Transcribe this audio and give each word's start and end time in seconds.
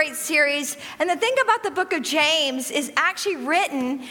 Great 0.00 0.16
series. 0.16 0.78
And 0.98 1.10
the 1.10 1.16
thing 1.16 1.34
about 1.42 1.62
the 1.62 1.70
book 1.70 1.92
of 1.92 2.00
James 2.00 2.70
is 2.70 2.90
actually 2.96 3.36
written 3.36 4.02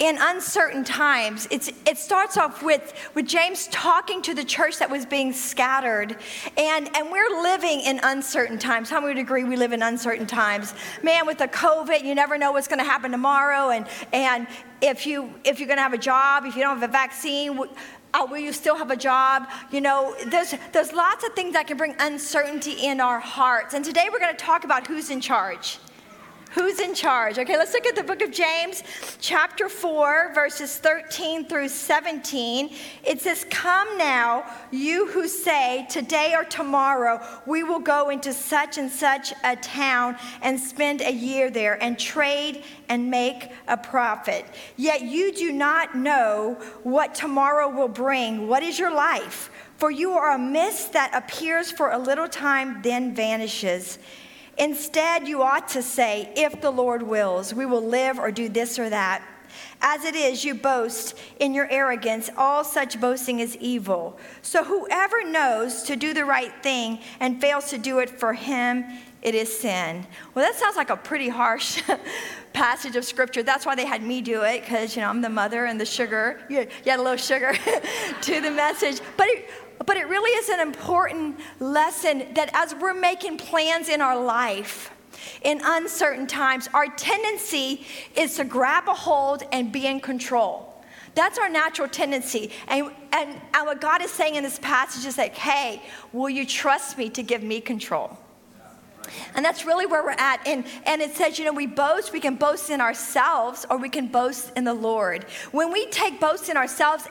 in 0.00 0.18
uncertain 0.20 0.82
times. 0.82 1.46
It's, 1.52 1.70
it 1.86 1.96
starts 1.96 2.36
off 2.36 2.60
with, 2.60 2.92
with 3.14 3.28
James 3.28 3.68
talking 3.68 4.20
to 4.22 4.34
the 4.34 4.42
church 4.42 4.80
that 4.80 4.90
was 4.90 5.06
being 5.06 5.32
scattered. 5.32 6.16
And, 6.56 6.90
and 6.96 7.12
we're 7.12 7.40
living 7.40 7.82
in 7.82 8.00
uncertain 8.02 8.58
times. 8.58 8.90
How 8.90 9.00
many 9.00 9.14
would 9.14 9.20
agree 9.20 9.44
we 9.44 9.54
live 9.54 9.72
in 9.72 9.80
uncertain 9.80 10.26
times? 10.26 10.74
Man, 11.04 11.24
with 11.24 11.38
the 11.38 11.46
COVID, 11.46 12.02
you 12.02 12.16
never 12.16 12.36
know 12.36 12.50
what's 12.50 12.66
going 12.66 12.80
to 12.80 12.84
happen 12.84 13.12
tomorrow. 13.12 13.70
And, 13.70 13.86
and 14.12 14.48
if, 14.80 15.06
you, 15.06 15.32
if 15.44 15.60
you're 15.60 15.68
going 15.68 15.78
to 15.78 15.84
have 15.84 15.92
a 15.92 15.98
job, 15.98 16.46
if 16.46 16.56
you 16.56 16.62
don't 16.62 16.80
have 16.80 16.88
a 16.88 16.92
vaccine, 16.92 17.60
uh, 18.14 18.26
will 18.28 18.38
you 18.38 18.52
still 18.52 18.76
have 18.76 18.90
a 18.90 18.96
job? 18.96 19.48
You 19.70 19.80
know, 19.80 20.14
there's, 20.26 20.54
there's 20.72 20.92
lots 20.92 21.24
of 21.24 21.32
things 21.34 21.52
that 21.52 21.66
can 21.66 21.76
bring 21.76 21.94
uncertainty 21.98 22.72
in 22.72 23.00
our 23.00 23.20
hearts. 23.20 23.74
And 23.74 23.84
today 23.84 24.08
we're 24.12 24.20
going 24.20 24.36
to 24.36 24.44
talk 24.44 24.64
about 24.64 24.86
who's 24.86 25.10
in 25.10 25.20
charge. 25.20 25.78
Who's 26.52 26.80
in 26.80 26.94
charge? 26.94 27.38
Okay, 27.38 27.58
let's 27.58 27.74
look 27.74 27.84
at 27.84 27.94
the 27.94 28.02
book 28.02 28.22
of 28.22 28.30
James, 28.30 28.82
chapter 29.20 29.68
4, 29.68 30.32
verses 30.34 30.78
13 30.78 31.46
through 31.46 31.68
17. 31.68 32.70
It 33.04 33.20
says, 33.20 33.44
Come 33.50 33.98
now, 33.98 34.44
you 34.70 35.08
who 35.08 35.28
say, 35.28 35.86
Today 35.90 36.34
or 36.34 36.44
tomorrow 36.44 37.20
we 37.44 37.64
will 37.64 37.80
go 37.80 38.08
into 38.08 38.32
such 38.32 38.78
and 38.78 38.90
such 38.90 39.34
a 39.44 39.56
town 39.56 40.16
and 40.40 40.58
spend 40.58 41.02
a 41.02 41.12
year 41.12 41.50
there 41.50 41.82
and 41.82 41.98
trade 41.98 42.64
and 42.88 43.10
make 43.10 43.52
a 43.66 43.76
profit. 43.76 44.46
Yet 44.76 45.02
you 45.02 45.32
do 45.34 45.52
not 45.52 45.94
know 45.94 46.54
what 46.82 47.14
tomorrow 47.14 47.68
will 47.68 47.88
bring. 47.88 48.48
What 48.48 48.62
is 48.62 48.78
your 48.78 48.94
life? 48.94 49.50
For 49.76 49.90
you 49.90 50.12
are 50.12 50.32
a 50.32 50.38
mist 50.38 50.94
that 50.94 51.14
appears 51.14 51.70
for 51.70 51.92
a 51.92 51.98
little 51.98 52.26
time, 52.26 52.80
then 52.82 53.14
vanishes. 53.14 53.98
Instead, 54.58 55.28
you 55.28 55.42
ought 55.42 55.68
to 55.68 55.82
say, 55.82 56.32
If 56.36 56.60
the 56.60 56.70
Lord 56.70 57.02
wills, 57.02 57.54
we 57.54 57.66
will 57.66 57.84
live 57.84 58.18
or 58.18 58.30
do 58.30 58.48
this 58.48 58.78
or 58.78 58.90
that. 58.90 59.22
As 59.80 60.04
it 60.04 60.14
is, 60.14 60.44
you 60.44 60.54
boast 60.54 61.16
in 61.38 61.54
your 61.54 61.70
arrogance. 61.70 62.28
All 62.36 62.64
such 62.64 63.00
boasting 63.00 63.38
is 63.38 63.56
evil. 63.56 64.18
So 64.42 64.64
whoever 64.64 65.24
knows 65.24 65.84
to 65.84 65.96
do 65.96 66.12
the 66.12 66.24
right 66.24 66.52
thing 66.62 67.00
and 67.20 67.40
fails 67.40 67.70
to 67.70 67.78
do 67.78 68.00
it 68.00 68.10
for 68.10 68.34
him, 68.34 68.84
it 69.22 69.34
is 69.34 69.56
sin. 69.56 70.06
Well, 70.34 70.44
that 70.44 70.58
sounds 70.58 70.76
like 70.76 70.90
a 70.90 70.96
pretty 70.96 71.28
harsh 71.28 71.82
passage 72.52 72.96
of 72.96 73.04
scripture. 73.04 73.42
That's 73.42 73.66
why 73.66 73.74
they 73.74 73.86
had 73.86 74.02
me 74.02 74.20
do 74.20 74.42
it, 74.42 74.60
because, 74.60 74.94
you 74.94 75.02
know, 75.02 75.08
I'm 75.08 75.20
the 75.20 75.28
mother 75.28 75.64
and 75.64 75.80
the 75.80 75.86
sugar. 75.86 76.40
You, 76.48 76.68
had 76.84 77.00
a 77.00 77.02
little 77.02 77.16
sugar 77.16 77.52
to 78.22 78.40
the 78.40 78.50
message. 78.50 79.00
But 79.16 79.28
it, 79.28 79.50
but 79.86 79.96
it 79.96 80.08
really 80.08 80.30
is 80.30 80.48
an 80.48 80.60
important 80.60 81.38
lesson 81.60 82.26
that 82.34 82.50
as 82.52 82.74
we're 82.74 82.94
making 82.94 83.38
plans 83.38 83.88
in 83.88 84.00
our 84.00 84.20
life, 84.20 84.90
in 85.42 85.60
uncertain 85.62 86.26
times, 86.26 86.68
our 86.74 86.86
tendency 86.86 87.84
is 88.16 88.36
to 88.36 88.44
grab 88.44 88.88
a 88.88 88.94
hold 88.94 89.42
and 89.52 89.72
be 89.72 89.86
in 89.86 90.00
control. 90.00 90.64
That's 91.14 91.38
our 91.38 91.48
natural 91.48 91.88
tendency. 91.88 92.52
And, 92.68 92.90
and, 93.12 93.40
and 93.54 93.66
what 93.66 93.80
God 93.80 94.02
is 94.02 94.10
saying 94.10 94.36
in 94.36 94.44
this 94.44 94.58
passage 94.58 95.04
is 95.04 95.18
like, 95.18 95.34
hey, 95.34 95.82
will 96.12 96.30
you 96.30 96.46
trust 96.46 96.96
me 96.96 97.10
to 97.10 97.22
give 97.22 97.42
me 97.42 97.60
control? 97.60 98.16
And 99.34 99.44
that's 99.44 99.64
really 99.64 99.86
where 99.86 100.02
we're 100.02 100.10
at. 100.10 100.46
And, 100.46 100.64
and 100.84 101.00
it 101.00 101.16
says, 101.16 101.38
you 101.38 101.44
know, 101.44 101.52
we 101.52 101.66
boast, 101.66 102.12
we 102.12 102.20
can 102.20 102.36
boast 102.36 102.70
in 102.70 102.80
ourselves 102.80 103.66
or 103.70 103.78
we 103.78 103.88
can 103.88 104.08
boast 104.08 104.52
in 104.56 104.64
the 104.64 104.74
Lord. 104.74 105.24
When 105.50 105.72
we 105.72 105.86
take 105.86 106.20
boast 106.20 106.48
in 106.48 106.56
ourselves, 106.56 107.08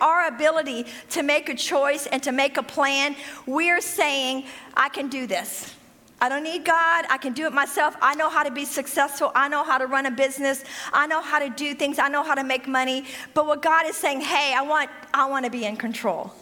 our 0.00 0.28
ability 0.28 0.86
to 1.10 1.22
make 1.22 1.48
a 1.48 1.54
choice 1.54 2.06
and 2.06 2.22
to 2.22 2.32
make 2.32 2.56
a 2.56 2.62
plan, 2.62 3.16
we're 3.46 3.80
saying, 3.80 4.44
I 4.76 4.88
can 4.88 5.08
do 5.08 5.26
this. 5.26 5.74
I 6.20 6.28
don't 6.28 6.44
need 6.44 6.64
God. 6.64 7.04
I 7.10 7.18
can 7.18 7.32
do 7.32 7.46
it 7.46 7.52
myself. 7.52 7.96
I 8.00 8.14
know 8.14 8.30
how 8.30 8.44
to 8.44 8.50
be 8.52 8.64
successful. 8.64 9.32
I 9.34 9.48
know 9.48 9.64
how 9.64 9.76
to 9.78 9.88
run 9.88 10.06
a 10.06 10.10
business. 10.10 10.62
I 10.92 11.08
know 11.08 11.20
how 11.20 11.40
to 11.40 11.48
do 11.48 11.74
things. 11.74 11.98
I 11.98 12.06
know 12.06 12.22
how 12.22 12.36
to 12.36 12.44
make 12.44 12.68
money. 12.68 13.06
But 13.34 13.48
what 13.48 13.60
God 13.60 13.86
is 13.86 13.96
saying, 13.96 14.20
hey, 14.20 14.54
I 14.56 14.62
want, 14.62 14.88
I 15.12 15.28
want 15.28 15.46
to 15.46 15.50
be 15.50 15.64
in 15.64 15.76
control. 15.76 16.32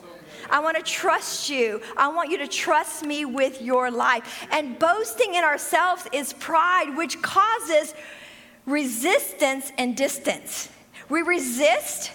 I 0.51 0.61
want 0.61 0.77
to 0.77 0.83
trust 0.83 1.49
you. 1.49 1.81
I 1.97 2.09
want 2.09 2.31
you 2.31 2.37
to 2.39 2.47
trust 2.49 3.07
me 3.07 3.25
with 3.25 3.63
your 3.63 3.91
life. 3.91 4.47
And 4.51 4.79
boasting 4.79 5.35
in 5.35 5.45
ourselves 5.45 6.07
is 6.13 6.35
pride, 6.35 6.95
which 6.95 7.23
causes 7.23 7.95
resistance 8.67 9.73
and 9.79 9.97
distance. 9.97 10.69
We 11.09 11.23
resist 11.23 12.13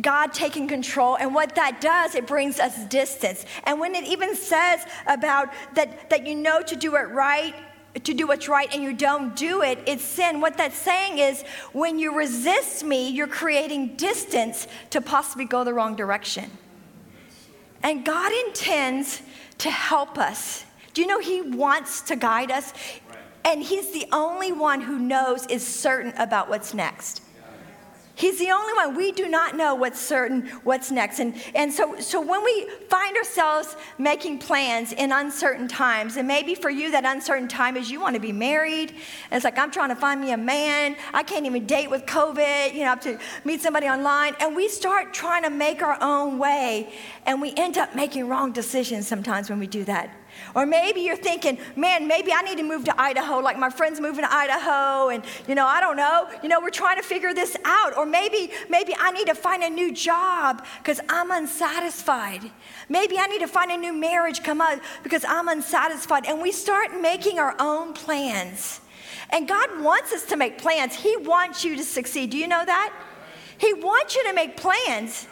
God 0.00 0.32
taking 0.32 0.68
control. 0.68 1.16
And 1.16 1.34
what 1.34 1.54
that 1.54 1.80
does, 1.80 2.14
it 2.14 2.26
brings 2.26 2.60
us 2.60 2.76
distance. 2.86 3.46
And 3.64 3.80
when 3.80 3.94
it 3.94 4.04
even 4.04 4.34
says 4.36 4.80
about 5.06 5.52
that, 5.74 6.10
that 6.10 6.26
you 6.26 6.34
know 6.34 6.60
to 6.62 6.76
do 6.76 6.96
it 6.96 7.08
right, 7.08 7.54
to 8.04 8.12
do 8.12 8.26
what's 8.26 8.48
right 8.48 8.72
and 8.74 8.82
you 8.82 8.92
don't 8.92 9.34
do 9.34 9.62
it, 9.62 9.78
it's 9.86 10.04
sin. 10.04 10.40
What 10.40 10.58
that's 10.58 10.76
saying 10.76 11.18
is 11.18 11.42
when 11.72 11.98
you 11.98 12.14
resist 12.14 12.84
me, 12.84 13.08
you're 13.08 13.26
creating 13.26 13.96
distance 13.96 14.66
to 14.90 15.00
possibly 15.00 15.46
go 15.46 15.64
the 15.64 15.72
wrong 15.72 15.96
direction. 15.96 16.50
And 17.82 18.04
God 18.04 18.32
intends 18.46 19.22
to 19.58 19.70
help 19.70 20.18
us. 20.18 20.64
Do 20.92 21.00
you 21.00 21.06
know 21.06 21.20
He 21.20 21.40
wants 21.40 22.02
to 22.02 22.16
guide 22.16 22.50
us? 22.50 22.72
And 23.44 23.62
He's 23.62 23.92
the 23.92 24.06
only 24.12 24.52
one 24.52 24.80
who 24.80 24.98
knows 24.98 25.46
is 25.46 25.66
certain 25.66 26.12
about 26.18 26.48
what's 26.48 26.74
next. 26.74 27.22
He's 28.16 28.38
the 28.38 28.50
only 28.50 28.72
one. 28.72 28.96
We 28.96 29.12
do 29.12 29.28
not 29.28 29.56
know 29.56 29.74
what's 29.74 30.00
certain, 30.00 30.46
what's 30.64 30.90
next. 30.90 31.20
And, 31.20 31.34
and 31.54 31.70
so, 31.70 32.00
so 32.00 32.18
when 32.18 32.42
we 32.42 32.66
find 32.88 33.14
ourselves 33.14 33.76
making 33.98 34.38
plans 34.38 34.92
in 34.94 35.12
uncertain 35.12 35.68
times, 35.68 36.16
and 36.16 36.26
maybe 36.26 36.54
for 36.54 36.70
you, 36.70 36.90
that 36.92 37.04
uncertain 37.04 37.46
time 37.46 37.76
is 37.76 37.90
you 37.90 38.00
want 38.00 38.14
to 38.14 38.20
be 38.20 38.32
married. 38.32 38.94
It's 39.30 39.44
like, 39.44 39.58
I'm 39.58 39.70
trying 39.70 39.90
to 39.90 39.94
find 39.94 40.18
me 40.18 40.32
a 40.32 40.36
man. 40.38 40.96
I 41.12 41.22
can't 41.22 41.44
even 41.44 41.66
date 41.66 41.90
with 41.90 42.06
COVID. 42.06 42.72
You 42.72 42.80
know, 42.80 42.86
I 42.86 42.88
have 42.88 43.00
to 43.00 43.18
meet 43.44 43.60
somebody 43.60 43.86
online. 43.86 44.34
And 44.40 44.56
we 44.56 44.68
start 44.68 45.12
trying 45.12 45.42
to 45.42 45.50
make 45.50 45.82
our 45.82 45.98
own 46.02 46.38
way. 46.38 46.94
And 47.26 47.42
we 47.42 47.52
end 47.54 47.76
up 47.76 47.94
making 47.94 48.28
wrong 48.28 48.50
decisions 48.50 49.06
sometimes 49.06 49.50
when 49.50 49.58
we 49.58 49.66
do 49.66 49.84
that. 49.84 50.08
Or 50.54 50.66
maybe 50.66 51.00
you're 51.00 51.16
thinking, 51.16 51.58
man, 51.76 52.06
maybe 52.06 52.32
I 52.32 52.42
need 52.42 52.58
to 52.58 52.64
move 52.64 52.84
to 52.84 53.00
Idaho, 53.00 53.40
like 53.40 53.58
my 53.58 53.70
friend's 53.70 54.00
moving 54.00 54.24
to 54.24 54.32
Idaho, 54.32 55.08
and 55.08 55.24
you 55.46 55.54
know, 55.54 55.66
I 55.66 55.80
don't 55.80 55.96
know. 55.96 56.28
You 56.42 56.48
know, 56.48 56.60
we're 56.60 56.70
trying 56.70 56.96
to 56.96 57.02
figure 57.02 57.34
this 57.34 57.56
out. 57.64 57.96
Or 57.96 58.06
maybe, 58.06 58.50
maybe 58.68 58.94
I 58.98 59.10
need 59.10 59.26
to 59.26 59.34
find 59.34 59.62
a 59.62 59.70
new 59.70 59.92
job 59.92 60.64
because 60.78 61.00
I'm 61.08 61.30
unsatisfied. 61.30 62.50
Maybe 62.88 63.18
I 63.18 63.26
need 63.26 63.40
to 63.40 63.48
find 63.48 63.70
a 63.70 63.76
new 63.76 63.92
marriage 63.92 64.42
come 64.42 64.60
out 64.60 64.80
because 65.02 65.24
I'm 65.26 65.48
unsatisfied. 65.48 66.26
And 66.26 66.40
we 66.40 66.52
start 66.52 67.00
making 67.00 67.38
our 67.38 67.54
own 67.58 67.92
plans. 67.92 68.80
And 69.30 69.48
God 69.48 69.80
wants 69.80 70.12
us 70.12 70.24
to 70.26 70.36
make 70.36 70.58
plans. 70.58 70.94
He 70.94 71.16
wants 71.16 71.64
you 71.64 71.76
to 71.76 71.82
succeed. 71.82 72.30
Do 72.30 72.38
you 72.38 72.48
know 72.48 72.64
that? 72.64 72.92
He 73.58 73.72
wants 73.72 74.14
you 74.14 74.24
to 74.24 74.32
make 74.32 74.56
plans. 74.56 75.26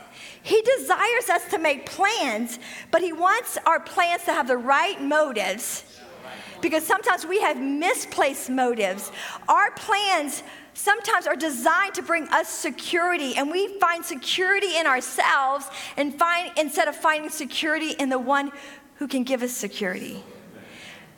He 0.44 0.60
desires 0.60 1.31
us 1.31 1.50
to 1.50 1.59
make 1.59 1.87
plans, 1.87 2.59
but 2.91 3.00
He 3.00 3.12
wants 3.12 3.59
our 3.65 3.81
plans 3.81 4.25
to 4.25 4.32
have 4.32 4.47
the 4.47 4.59
right 4.59 5.00
motives 5.00 5.84
because 6.60 6.87
sometimes 6.87 7.27
we 7.27 7.41
have 7.41 7.59
misplaced 7.59 8.50
motives. 8.50 9.10
Our 9.49 9.71
plans 9.72 10.43
sometimes 10.75 11.27
are 11.27 11.34
designed 11.34 11.95
to 11.95 12.03
bring 12.03 12.28
us 12.28 12.48
security 12.48 13.34
and 13.36 13.51
we 13.51 13.78
find 13.78 14.04
security 14.04 14.77
in 14.77 14.86
ourselves 14.86 15.66
and 15.97 16.18
find 16.18 16.51
instead 16.59 16.89
of 16.89 16.97
finding 16.97 17.30
security 17.30 17.92
in 17.92 18.10
the 18.10 18.18
one 18.18 18.53
who 18.97 19.09
can 19.09 19.24
give 19.24 19.42
us 19.42 19.53
security 19.53 20.22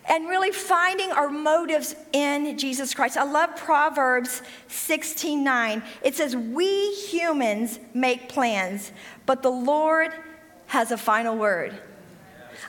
and 0.09 0.29
really 0.29 0.53
finding 0.53 1.11
our 1.13 1.29
motives 1.29 1.97
in 2.13 2.57
Jesus 2.59 2.95
Christ. 2.95 3.17
I 3.17 3.25
love 3.25 3.57
Proverbs 3.57 4.43
16 4.69 5.43
9. 5.43 5.83
It 6.03 6.15
says, 6.15 6.37
We 6.37 6.93
humans 6.95 7.79
make 7.95 8.29
plans, 8.29 8.93
but 9.27 9.43
the 9.43 9.51
Lord 9.51 10.13
has 10.67 10.91
a 10.91 10.99
final 10.99 11.37
word. 11.37 11.79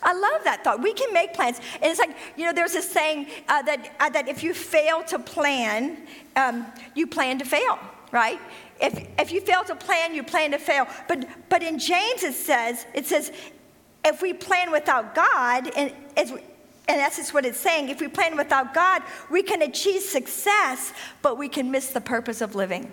I 0.04 0.14
love 0.14 0.44
that 0.44 0.64
thought. 0.64 0.82
We 0.82 0.94
can 0.94 1.12
make 1.14 1.34
plans. 1.34 1.60
And 1.82 1.86
it's 1.86 2.00
like, 2.00 2.16
you 2.36 2.46
know, 2.46 2.54
there's 2.54 2.74
this 2.74 2.90
saying 2.90 3.28
uh, 3.48 3.62
that, 3.64 3.96
uh, 4.00 4.10
that 4.10 4.28
if 4.28 4.44
you 4.44 4.54
fail 4.54 5.04
to 5.04 5.18
plan, 5.18 5.98
um, 6.36 6.66
you 6.94 7.08
plan 7.08 7.40
to 7.40 7.46
fail, 7.46 7.80
right? 8.12 8.40
If, 8.80 9.08
if 9.18 9.32
you 9.32 9.42
fail 9.42 9.64
to 9.64 9.76
plan, 9.76 10.14
you 10.14 10.24
plan 10.24 10.52
to 10.52 10.60
fail. 10.60 10.88
But, 11.08 11.28
but 11.50 11.64
in 11.64 11.80
James, 11.80 12.24
it 12.24 12.34
says, 12.34 12.86
it 12.94 13.08
says, 13.08 13.32
if 14.06 14.22
we 14.22 14.34
plan 14.34 14.72
without 14.72 15.16
God, 15.16 15.72
and 15.76 15.94
and 16.88 17.00
that's 17.00 17.18
just 17.18 17.34
what 17.34 17.46
it's 17.46 17.60
saying. 17.60 17.90
If 17.90 18.00
we 18.00 18.08
plan 18.08 18.38
without 18.38 18.74
God, 18.74 19.04
we 19.30 19.44
can 19.44 19.62
achieve 19.62 20.02
success, 20.02 20.94
but 21.22 21.38
we 21.38 21.50
can 21.50 21.70
miss 21.70 21.90
the 21.90 22.02
purpose 22.02 22.42
of 22.42 22.56
living. 22.56 22.92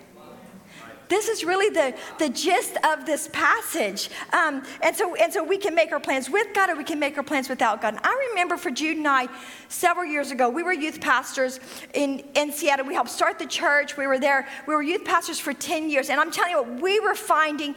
This 1.07 1.27
is 1.27 1.43
really 1.43 1.69
the, 1.69 1.95
the 2.17 2.29
gist 2.29 2.77
of 2.83 3.05
this 3.05 3.29
passage. 3.31 4.09
Um, 4.33 4.63
and, 4.81 4.95
so, 4.95 5.15
and 5.15 5.31
so 5.31 5.43
we 5.43 5.57
can 5.57 5.75
make 5.75 5.91
our 5.91 5.99
plans 5.99 6.29
with 6.29 6.47
God 6.53 6.69
or 6.69 6.75
we 6.75 6.83
can 6.83 6.99
make 6.99 7.17
our 7.17 7.23
plans 7.23 7.49
without 7.49 7.81
God. 7.81 7.93
And 7.93 7.99
I 8.03 8.29
remember 8.31 8.57
for 8.57 8.71
Jude 8.71 8.97
and 8.97 9.07
I, 9.07 9.27
several 9.67 10.05
years 10.05 10.31
ago, 10.31 10.49
we 10.49 10.63
were 10.63 10.73
youth 10.73 10.99
pastors 10.99 11.59
in, 11.93 12.23
in 12.33 12.51
Seattle. 12.51 12.85
We 12.85 12.93
helped 12.93 13.11
start 13.11 13.39
the 13.39 13.45
church. 13.45 13.97
We 13.97 14.07
were 14.07 14.19
there. 14.19 14.47
We 14.67 14.73
were 14.73 14.81
youth 14.81 15.05
pastors 15.05 15.39
for 15.39 15.53
10 15.53 15.89
years. 15.89 16.09
And 16.09 16.19
I'm 16.19 16.31
telling 16.31 16.51
you 16.51 16.63
what, 16.63 16.81
we 16.81 16.99
were 16.99 17.15
finding 17.15 17.75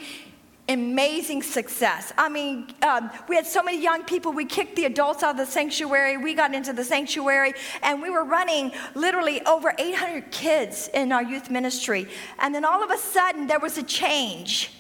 amazing 0.69 1.43
success. 1.43 2.13
I 2.19 2.29
mean, 2.29 2.69
um, 2.83 3.11
we 3.29 3.37
had 3.37 3.47
so 3.47 3.63
many 3.63 3.83
young 3.83 4.05
people. 4.05 4.33
We 4.33 4.45
kicked 4.45 4.77
the 4.77 4.85
adults 4.85 5.23
out 5.23 5.33
of 5.33 5.37
the 5.37 5.47
sanctuary. 5.47 6.17
We 6.17 6.35
got 6.35 6.55
into 6.55 6.73
the 6.73 6.85
sanctuary, 6.85 7.55
and 7.83 8.03
we 8.03 8.11
were 8.11 8.25
running 8.25 8.73
literally 8.95 9.41
over 9.47 9.75
800 9.79 10.31
kids 10.31 10.91
in 10.93 11.13
our 11.13 11.23
youth 11.23 11.51
ministry. 11.51 12.09
And 12.39 12.55
then 12.55 12.65
all 12.65 12.83
of 12.83 12.91
a 12.91 12.99
sudden, 12.99 13.47
there 13.47 13.61
was 13.61 13.79
a 13.79 13.83
change. 13.83 14.73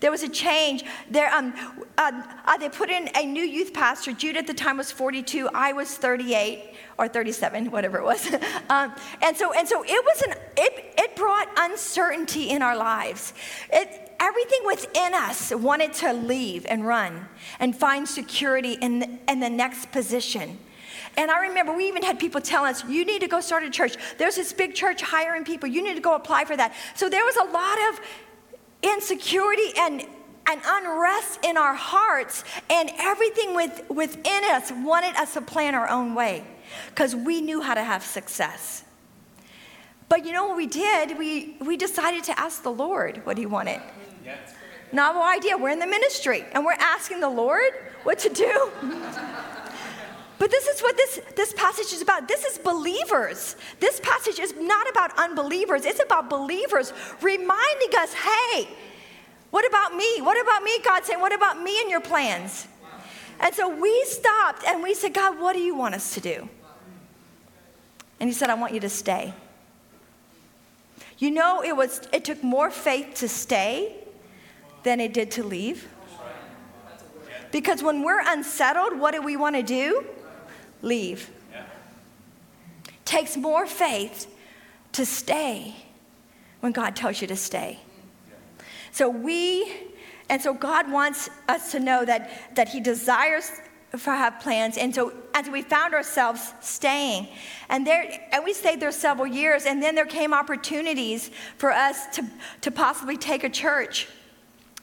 There 0.00 0.10
was 0.10 0.22
a 0.22 0.28
change. 0.28 0.84
There, 1.10 1.32
um, 1.32 1.54
uh, 1.96 2.22
uh, 2.44 2.56
they 2.58 2.68
put 2.68 2.90
in 2.90 3.08
a 3.16 3.24
new 3.24 3.42
youth 3.42 3.72
pastor. 3.72 4.12
Jude 4.12 4.36
at 4.36 4.46
the 4.46 4.54
time 4.54 4.76
was 4.78 4.90
42. 4.90 5.48
I 5.54 5.72
was 5.72 5.94
38 5.96 6.74
or 6.98 7.08
37, 7.08 7.70
whatever 7.70 7.98
it 7.98 8.04
was. 8.04 8.26
um, 8.70 8.94
and 9.22 9.36
so, 9.36 9.52
and 9.52 9.66
so 9.68 9.82
it 9.82 10.04
was 10.04 10.22
an. 10.22 10.34
It, 10.56 10.94
it 10.98 11.16
brought 11.16 11.48
uncertainty 11.56 12.50
in 12.50 12.62
our 12.62 12.76
lives. 12.76 13.32
It, 13.72 14.05
everything 14.20 14.60
within 14.64 15.14
us 15.14 15.52
wanted 15.54 15.92
to 15.94 16.12
leave 16.12 16.66
and 16.68 16.86
run 16.86 17.26
and 17.60 17.74
find 17.74 18.08
security 18.08 18.74
in 18.74 18.98
the, 19.00 19.18
in 19.28 19.40
the 19.40 19.50
next 19.50 19.92
position. 19.92 20.58
And 21.16 21.30
I 21.30 21.46
remember 21.46 21.74
we 21.74 21.88
even 21.88 22.02
had 22.02 22.18
people 22.18 22.40
tell 22.40 22.64
us, 22.64 22.84
you 22.84 23.04
need 23.04 23.20
to 23.22 23.28
go 23.28 23.40
start 23.40 23.62
a 23.64 23.70
church. 23.70 23.96
There's 24.18 24.36
this 24.36 24.52
big 24.52 24.74
church 24.74 25.00
hiring 25.00 25.44
people. 25.44 25.68
You 25.68 25.82
need 25.82 25.94
to 25.94 26.02
go 26.02 26.14
apply 26.14 26.44
for 26.44 26.56
that. 26.56 26.74
So 26.94 27.08
there 27.08 27.24
was 27.24 27.36
a 27.36 27.44
lot 27.44 27.78
of 27.88 28.00
insecurity 28.82 29.72
and, 29.78 30.04
and 30.46 30.60
unrest 30.64 31.44
in 31.44 31.56
our 31.56 31.74
hearts, 31.74 32.44
and 32.70 32.90
everything 32.98 33.54
with, 33.54 33.88
within 33.88 34.44
us 34.44 34.70
wanted 34.70 35.16
us 35.16 35.34
to 35.34 35.40
plan 35.40 35.74
our 35.74 35.88
own 35.88 36.14
way 36.14 36.44
because 36.90 37.16
we 37.16 37.40
knew 37.40 37.62
how 37.62 37.74
to 37.74 37.82
have 37.82 38.02
success. 38.02 38.84
But 40.08 40.24
you 40.24 40.32
know 40.32 40.46
what 40.46 40.56
we 40.56 40.66
did? 40.66 41.18
We, 41.18 41.56
we 41.60 41.76
decided 41.76 42.24
to 42.24 42.38
ask 42.38 42.62
the 42.62 42.70
Lord 42.70 43.24
what 43.24 43.38
He 43.38 43.46
wanted. 43.46 43.80
Novel 44.92 45.22
idea. 45.22 45.56
We're 45.56 45.70
in 45.70 45.78
the 45.78 45.86
ministry 45.86 46.44
and 46.52 46.64
we're 46.64 46.72
asking 46.72 47.20
the 47.20 47.28
Lord 47.28 47.72
what 48.04 48.18
to 48.20 48.28
do. 48.28 48.70
But 50.38 50.50
this 50.50 50.66
is 50.66 50.80
what 50.80 50.96
this, 50.96 51.20
this 51.34 51.52
passage 51.54 51.92
is 51.92 52.02
about. 52.02 52.28
This 52.28 52.44
is 52.44 52.58
believers. 52.58 53.56
This 53.80 54.00
passage 54.00 54.38
is 54.38 54.54
not 54.56 54.88
about 54.88 55.18
unbelievers, 55.18 55.84
it's 55.84 56.02
about 56.02 56.28
believers 56.28 56.92
reminding 57.22 57.90
us 57.98 58.12
hey, 58.12 58.68
what 59.50 59.66
about 59.66 59.94
me? 59.94 60.20
What 60.20 60.40
about 60.40 60.62
me? 60.62 60.78
God 60.84 61.04
saying, 61.04 61.20
what 61.20 61.34
about 61.34 61.62
me 61.62 61.80
and 61.80 61.90
your 61.90 62.00
plans? 62.00 62.68
And 63.40 63.54
so 63.54 63.68
we 63.68 64.04
stopped 64.04 64.64
and 64.66 64.82
we 64.82 64.94
said, 64.94 65.14
God, 65.14 65.40
what 65.40 65.54
do 65.54 65.60
you 65.60 65.74
want 65.74 65.94
us 65.94 66.14
to 66.14 66.20
do? 66.20 66.48
And 68.20 68.28
He 68.28 68.34
said, 68.34 68.50
I 68.50 68.54
want 68.54 68.72
you 68.72 68.80
to 68.80 68.88
stay. 68.88 69.34
You 71.18 71.30
know, 71.30 71.62
it, 71.62 71.76
was, 71.76 72.00
it 72.12 72.24
took 72.24 72.42
more 72.42 72.70
faith 72.70 73.14
to 73.16 73.28
stay 73.28 74.05
than 74.86 75.00
it 75.00 75.12
did 75.12 75.32
to 75.32 75.42
leave. 75.42 75.88
Because 77.50 77.82
when 77.82 78.04
we're 78.04 78.22
unsettled, 78.24 78.96
what 79.00 79.14
do 79.14 79.20
we 79.20 79.36
want 79.36 79.56
to 79.56 79.62
do? 79.62 80.04
Leave. 80.80 81.28
Takes 83.04 83.36
more 83.36 83.66
faith 83.66 84.32
to 84.92 85.04
stay 85.04 85.74
when 86.60 86.70
God 86.70 86.94
tells 86.94 87.20
you 87.20 87.26
to 87.26 87.34
stay. 87.34 87.80
So 88.92 89.08
we, 89.08 89.72
and 90.28 90.40
so 90.40 90.54
God 90.54 90.90
wants 90.90 91.28
us 91.48 91.72
to 91.72 91.80
know 91.80 92.04
that, 92.04 92.54
that 92.54 92.68
He 92.68 92.78
desires 92.78 93.50
for 93.90 94.12
have 94.12 94.38
plans. 94.38 94.76
And 94.76 94.94
so 94.94 95.12
as 95.34 95.48
we 95.48 95.62
found 95.62 95.94
ourselves 95.94 96.52
staying, 96.60 97.26
and 97.68 97.84
there 97.84 98.20
and 98.30 98.44
we 98.44 98.52
stayed 98.52 98.78
there 98.78 98.92
several 98.92 99.26
years, 99.26 99.66
and 99.66 99.82
then 99.82 99.96
there 99.96 100.06
came 100.06 100.32
opportunities 100.32 101.32
for 101.58 101.72
us 101.72 102.06
to, 102.14 102.24
to 102.60 102.70
possibly 102.70 103.16
take 103.16 103.42
a 103.42 103.50
church 103.50 104.06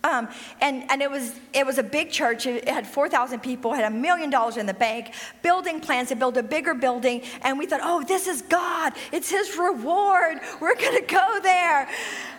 um, 0.05 0.27
and, 0.59 0.83
and 0.91 1.01
it, 1.01 1.09
was, 1.09 1.33
it 1.53 1.65
was 1.65 1.77
a 1.77 1.83
big 1.83 2.11
church. 2.11 2.45
It 2.45 2.67
had 2.67 2.85
4,000 2.85 3.39
people, 3.39 3.73
had 3.73 3.89
a 3.89 3.95
million 3.95 4.29
dollars 4.29 4.57
in 4.57 4.65
the 4.65 4.73
bank, 4.73 5.13
building 5.41 5.79
plans 5.79 6.09
to 6.09 6.15
build 6.15 6.35
a 6.35 6.43
bigger 6.43 6.73
building. 6.73 7.21
And 7.41 7.57
we 7.57 7.65
thought, 7.65 7.79
oh, 7.81 8.03
this 8.03 8.27
is 8.27 8.41
God. 8.41 8.93
It's 9.13 9.29
His 9.29 9.57
reward. 9.57 10.39
We're 10.59 10.75
going 10.75 10.97
to 10.97 11.05
go 11.05 11.39
there. 11.41 11.87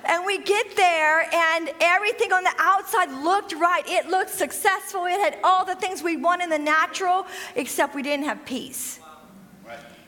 And 0.06 0.26
we 0.26 0.42
get 0.42 0.76
there, 0.76 1.22
and 1.34 1.70
everything 1.80 2.34
on 2.34 2.44
the 2.44 2.54
outside 2.58 3.10
looked 3.22 3.54
right. 3.54 3.82
It 3.86 4.08
looked 4.08 4.30
successful. 4.30 5.06
It 5.06 5.18
had 5.18 5.38
all 5.42 5.64
the 5.64 5.76
things 5.76 6.02
we 6.02 6.18
want 6.18 6.42
in 6.42 6.50
the 6.50 6.58
natural, 6.58 7.26
except 7.56 7.94
we 7.94 8.02
didn't 8.02 8.26
have 8.26 8.44
peace. 8.44 9.00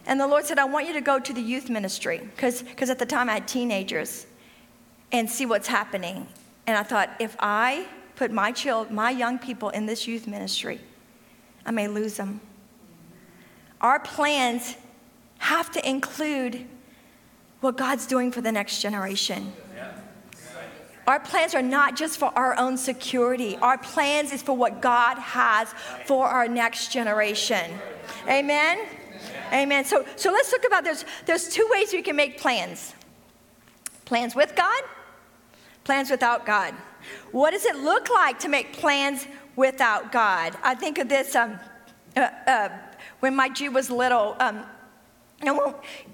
And 0.05 0.21
the 0.21 0.27
Lord 0.27 0.45
said, 0.45 0.59
I 0.59 0.67
want 0.67 0.87
you 0.87 0.93
to 0.93 1.01
go 1.01 1.19
to 1.19 1.33
the 1.33 1.41
youth 1.41 1.71
ministry, 1.71 2.21
because 2.37 2.91
at 2.91 2.99
the 2.99 3.07
time 3.07 3.31
I 3.31 3.35
had 3.35 3.49
teenagers, 3.49 4.27
and 5.11 5.31
see 5.31 5.47
what's 5.47 5.69
happening. 5.69 6.27
And 6.67 6.77
I 6.77 6.83
thought, 6.83 7.11
if 7.21 7.37
I 7.39 7.87
put 8.17 8.33
my 8.33 8.53
child, 8.53 8.91
my 8.91 9.11
young 9.11 9.39
people 9.39 9.69
in 9.71 9.87
this 9.87 10.07
youth 10.07 10.27
ministry, 10.27 10.81
I 11.65 11.71
may 11.71 11.89
lose 11.89 12.17
them. 12.17 12.41
Our 13.81 14.01
plans 14.01 14.77
have 15.39 15.71
to 15.73 15.89
include 15.89 16.65
what 17.61 17.77
God's 17.77 18.07
doing 18.07 18.33
for 18.33 18.41
the 18.41 18.53
next 18.53 18.81
generation. 18.81 19.53
Our 21.07 21.21
plans 21.21 21.55
are 21.55 21.63
not 21.63 21.95
just 21.95 22.19
for 22.19 22.37
our 22.37 22.59
own 22.59 22.77
security. 22.77 23.57
Our 23.59 23.79
plans 23.79 24.33
is 24.33 24.43
for 24.43 24.57
what 24.57 24.83
God 24.83 25.19
has 25.19 25.73
for 26.05 26.27
our 26.27 26.49
next 26.49 26.91
generation. 26.91 27.79
Amen. 28.29 28.85
Amen. 29.53 29.85
So, 29.85 30.05
so 30.17 30.33
let's 30.33 30.51
talk 30.51 30.65
about 30.67 30.83
there's 30.83 31.05
there's 31.25 31.49
two 31.49 31.69
ways 31.71 31.93
we 31.93 32.03
can 32.03 32.17
make 32.17 32.41
plans. 32.41 32.93
Plans 34.05 34.35
with 34.35 34.57
God 34.57 34.83
Plans 35.87 36.11
without 36.11 36.45
God. 36.45 36.75
What 37.31 37.53
does 37.53 37.65
it 37.65 37.77
look 37.77 38.11
like 38.11 38.41
to 38.41 38.49
make 38.49 38.73
plans 38.73 39.29
without 39.55 40.11
God? 40.11 40.57
I 40.65 40.75
think 40.75 40.99
of 40.99 41.09
this 41.09 41.37
um, 41.37 41.61
uh, 42.17 42.29
uh, 42.49 42.69
when 43.21 43.37
my 43.37 43.49
Jew 43.49 43.71
was 43.71 43.89
little. 43.89 44.35
Um, 44.41 44.65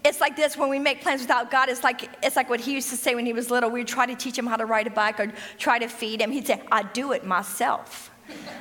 it's 0.04 0.20
like 0.20 0.36
this 0.36 0.58
when 0.58 0.68
we 0.68 0.78
make 0.78 1.00
plans 1.00 1.22
without 1.22 1.50
God. 1.50 1.70
It's 1.70 1.82
like 1.82 2.10
it's 2.22 2.36
like 2.36 2.50
what 2.50 2.60
he 2.60 2.74
used 2.74 2.90
to 2.90 2.98
say 2.98 3.14
when 3.14 3.24
he 3.24 3.32
was 3.32 3.50
little. 3.50 3.70
We'd 3.70 3.88
try 3.88 4.04
to 4.04 4.14
teach 4.14 4.36
him 4.36 4.46
how 4.46 4.56
to 4.56 4.66
ride 4.66 4.88
a 4.88 4.90
bike 4.90 5.18
or 5.18 5.32
try 5.56 5.78
to 5.78 5.88
feed 5.88 6.20
him. 6.20 6.30
He'd 6.32 6.46
say, 6.46 6.60
"I 6.70 6.82
do 6.82 7.12
it 7.12 7.24
myself." 7.24 8.11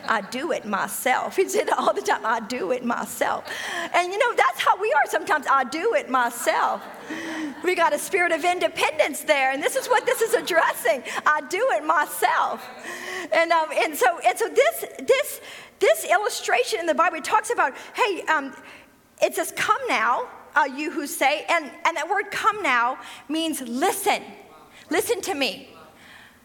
I 0.07 0.21
do 0.21 0.51
it 0.51 0.65
myself. 0.65 1.35
He 1.35 1.47
said 1.47 1.69
all 1.69 1.93
the 1.93 2.01
time, 2.01 2.25
I 2.25 2.39
do 2.41 2.71
it 2.71 2.83
myself. 2.83 3.45
And 3.93 4.11
you 4.11 4.17
know, 4.17 4.33
that's 4.35 4.59
how 4.59 4.79
we 4.79 4.91
are 4.93 5.05
sometimes. 5.05 5.45
I 5.49 5.63
do 5.63 5.93
it 5.93 6.09
myself. 6.09 6.83
We 7.63 7.75
got 7.75 7.93
a 7.93 7.99
spirit 7.99 8.31
of 8.31 8.43
independence 8.43 9.21
there, 9.21 9.51
and 9.51 9.61
this 9.61 9.75
is 9.75 9.87
what 9.87 10.05
this 10.05 10.21
is 10.21 10.33
addressing. 10.33 11.03
I 11.25 11.41
do 11.49 11.65
it 11.71 11.85
myself. 11.85 12.67
And, 13.31 13.51
um, 13.51 13.69
and 13.77 13.95
so, 13.95 14.19
and 14.25 14.37
so 14.37 14.49
this, 14.49 14.85
this, 15.07 15.41
this 15.79 16.05
illustration 16.05 16.79
in 16.79 16.85
the 16.85 16.95
Bible 16.95 17.21
talks 17.21 17.49
about, 17.49 17.73
hey, 17.95 18.23
um, 18.23 18.55
it 19.21 19.35
says, 19.35 19.53
come 19.55 19.79
now, 19.87 20.27
uh, 20.55 20.65
you 20.75 20.91
who 20.91 21.07
say, 21.07 21.45
and, 21.47 21.71
and 21.85 21.95
that 21.95 22.09
word 22.09 22.31
come 22.31 22.61
now 22.61 22.97
means 23.29 23.61
listen. 23.61 24.23
Listen 24.89 25.21
to 25.21 25.33
me. 25.33 25.69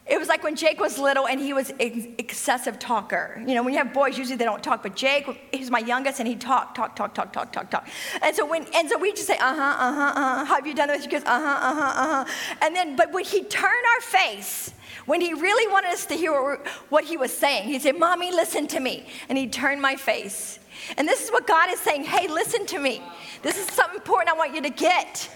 It 0.08 0.20
was 0.20 0.28
like 0.28 0.44
when 0.44 0.54
Jake 0.54 0.78
was 0.78 0.98
little 0.98 1.26
and 1.26 1.40
he 1.40 1.52
was 1.52 1.72
ex- 1.80 2.06
excessive 2.18 2.78
talker. 2.78 3.42
You 3.44 3.56
know, 3.56 3.64
when 3.64 3.72
you 3.72 3.78
have 3.78 3.92
boys, 3.92 4.16
usually 4.16 4.36
they 4.36 4.44
don't 4.44 4.62
talk, 4.62 4.84
but 4.84 4.94
Jake, 4.94 5.26
he's 5.52 5.68
my 5.68 5.80
youngest, 5.80 6.20
and 6.20 6.28
he 6.28 6.36
talk, 6.36 6.76
talk, 6.76 6.94
talk, 6.94 7.12
talk, 7.12 7.32
talk, 7.32 7.52
talk, 7.52 7.70
talk. 7.70 7.88
And 8.22 8.34
so 8.34 8.46
when, 8.46 8.66
and 8.72 8.88
so 8.88 8.98
we 8.98 9.10
just 9.10 9.26
say, 9.26 9.36
uh 9.38 9.54
huh, 9.54 9.76
uh 9.78 9.92
huh, 9.92 10.12
uh 10.14 10.36
huh. 10.36 10.44
Have 10.44 10.66
you 10.66 10.75
done 10.75 10.88
this? 10.88 11.04
He 11.04 11.10
goes, 11.10 11.25
uh 11.25 11.40
huh, 11.40 11.58
uh 11.60 11.75
huh, 11.75 11.80
uh 11.80 12.25
huh. 12.25 12.56
And 12.62 12.76
then, 12.76 12.94
but 12.94 13.12
when 13.12 13.25
he 13.25 13.42
turned 13.42 13.86
our 13.94 14.00
face, 14.00 14.72
when 15.06 15.20
he 15.20 15.34
really 15.34 15.72
wanted 15.72 15.88
us 15.88 16.06
to 16.06 16.14
hear 16.14 16.40
what, 16.40 16.66
what 16.88 17.04
he 17.04 17.16
was 17.16 17.36
saying, 17.36 17.68
he 17.68 17.78
said, 17.78 17.98
"Mommy, 17.98 18.30
listen 18.30 18.66
to 18.68 18.80
me," 18.80 19.06
and 19.28 19.36
he 19.36 19.48
turned 19.48 19.80
my 19.80 19.96
face. 19.96 20.58
And 20.96 21.08
this 21.08 21.25
is 21.25 21.30
what 21.30 21.46
God 21.46 21.70
is 21.70 21.80
saying. 21.80 22.04
Hey, 22.04 22.28
listen 22.28 22.66
to 22.66 22.78
me. 22.78 23.02
This 23.42 23.58
is 23.58 23.66
something 23.72 23.96
important 23.96 24.30
I 24.30 24.36
want 24.36 24.54
you 24.54 24.62
to 24.62 24.70
get. 24.70 25.30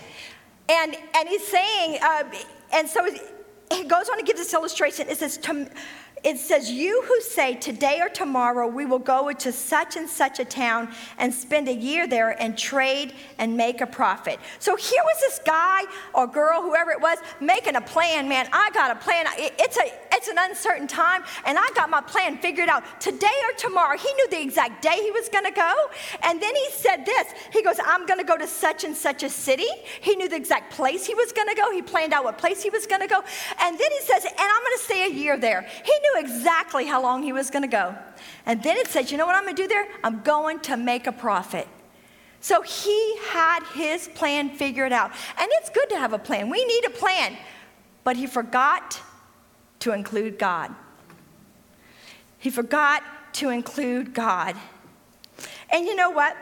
And 0.69 0.97
and 1.15 1.29
he's 1.29 1.47
saying, 1.47 1.99
uh, 2.03 2.25
and 2.73 2.89
so 2.89 3.07
he 3.73 3.85
goes 3.85 4.09
on 4.09 4.19
to 4.19 4.25
give 4.25 4.37
this 4.37 4.53
illustration. 4.53 5.09
It 5.09 5.19
says, 5.19 5.39
to, 5.39 5.69
it 6.23 6.39
says, 6.39 6.71
You 6.71 7.03
who 7.07 7.21
say, 7.21 7.55
Today 7.55 8.01
or 8.01 8.09
tomorrow 8.09 8.67
we 8.67 8.85
will 8.85 8.99
go 8.99 9.29
into 9.29 9.53
such 9.53 9.97
and 9.97 10.09
such 10.09 10.39
a 10.39 10.45
town 10.45 10.93
and 11.19 11.33
spend 11.33 11.69
a 11.69 11.75
year 11.75 12.07
there 12.07 12.41
and 12.41 12.57
trade 12.57 13.15
and 13.39 13.57
make 13.57 13.81
a 13.81 13.87
profit. 13.87 14.39
So 14.59 14.77
here 14.77 15.03
was 15.03 15.21
this 15.21 15.41
guy 15.45 15.83
or 16.13 16.27
girl, 16.27 16.63
whoever 16.63 16.91
it 16.91 17.01
was, 17.01 17.19
making 17.41 17.77
a 17.77 17.81
plan. 17.81 18.29
Man, 18.29 18.49
I 18.53 18.71
got 18.75 18.91
a 18.91 18.97
plan. 18.97 19.27
It's, 19.39 19.77
a, 19.79 19.93
it's 20.13 20.29
an 20.29 20.37
uncertain 20.39 20.87
time, 20.87 21.23
and 21.47 21.59
I 21.59 21.67
got 21.75 21.89
my 21.89 22.01
plan 22.01 22.39
figured 22.39 22.69
out. 22.69 22.85
Today 23.01 23.27
or 23.49 23.57
tomorrow, 23.57 23.97
he 23.97 24.13
knew 24.13 24.29
the 24.29 24.43
exact 24.43 24.83
day 24.83 24.99
he 25.03 25.11
was 25.11 25.29
going 25.29 25.45
to 25.45 25.51
go. 25.51 25.75
And 26.23 26.41
then 26.41 26.55
he 26.55 26.69
said 26.73 27.07
this 27.07 27.29
He 27.53 27.63
goes, 27.63 27.77
I'm 27.85 28.07
going 28.07 28.19
to 28.19 28.27
go 28.27 28.37
to 28.37 28.47
such 28.47 28.85
and 28.85 28.95
such 28.95 29.23
a 29.23 29.31
city. 29.31 29.69
He 30.01 30.17
knew 30.17 30.29
the 30.29 30.37
exact 30.37 30.73
place 30.73 31.07
he 31.07 31.15
was 31.15 31.33
going 31.33 31.49
to 31.49 31.55
go. 31.55 31.73
He 31.73 31.83
planned 31.83 32.13
out 32.13 32.25
what 32.25 32.37
place 32.37 32.63
he 32.63 32.71
was 32.71 32.87
going 32.87 33.01
to 33.01 33.09
go. 33.09 33.23
And 33.61 33.79
then 33.79 33.91
he 33.91 34.01
says, 34.01 34.25
And 34.25 34.35
I'm 34.39 34.63
going 34.63 34.77
to 34.77 34.85
stay 34.85 35.07
a 35.07 35.13
year 35.13 35.39
there. 35.39 35.63
He 35.63 35.93
knew 36.03 36.10
knew 36.15 36.21
exactly 36.21 36.87
how 36.87 37.03
long 37.03 37.23
he 37.23 37.33
was 37.33 37.51
going 37.51 37.63
to 37.63 37.69
go. 37.69 37.95
And 38.47 38.63
then 38.63 38.77
it 38.77 38.89
said, 38.89 39.11
You 39.11 39.19
know 39.19 39.27
what 39.27 39.35
I'm 39.35 39.45
going 39.45 39.57
to 39.57 39.63
do 39.63 39.69
there? 39.69 39.87
I'm 40.03 40.23
going 40.23 40.61
to 40.61 40.77
make 40.77 41.07
a 41.07 41.13
profit. 41.13 41.69
So 42.41 42.63
he 42.63 43.17
had 43.29 43.63
his 43.75 44.09
plan 44.09 44.51
figured 44.51 44.93
out. 44.93 45.13
And 45.39 45.49
it's 45.55 45.69
good 45.71 45.89
to 45.91 45.99
have 45.99 46.13
a 46.13 46.19
plan. 46.19 46.49
We 46.49 46.65
need 46.65 46.87
a 46.87 46.91
plan. 46.91 47.37
But 48.03 48.17
he 48.17 48.27
forgot 48.27 49.01
to 49.81 49.93
include 49.93 50.39
God. 50.39 50.75
He 52.39 52.51
forgot 52.51 53.03
to 53.35 53.51
include 53.51 54.15
God. 54.15 54.57
And 55.71 55.87
you 55.87 55.95
know 55.95 56.11
what? 56.11 56.37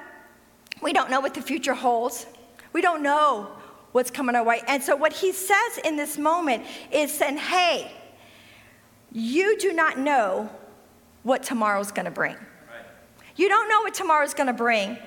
We 0.81 0.93
don't 0.93 1.11
know 1.11 1.21
what 1.21 1.35
the 1.35 1.43
future 1.43 1.75
holds. 1.75 2.27
We 2.73 2.81
don't 2.81 3.03
know 3.03 3.51
what's 3.93 4.11
coming 4.11 4.37
our 4.37 4.45
way. 4.45 4.63
And 4.69 4.83
so, 4.83 4.95
what 4.95 5.13
he 5.13 5.33
says 5.33 5.79
in 5.85 5.97
this 5.97 6.17
moment 6.17 6.65
is 6.93 7.13
saying, 7.13 7.39
hey, 7.39 7.91
you 9.13 9.59
do 9.59 9.73
not 9.73 9.99
know 9.99 10.51
what 11.23 11.43
tomorrow's 11.43 11.93
going 11.93 12.05
to 12.05 12.11
bring. 12.11 12.37
You 13.37 13.49
don't 13.49 13.69
know 13.69 13.81
what 13.81 13.95
tomorrow's 13.95 14.35
going 14.35 14.49
to 14.49 14.53
bring. 14.53 14.99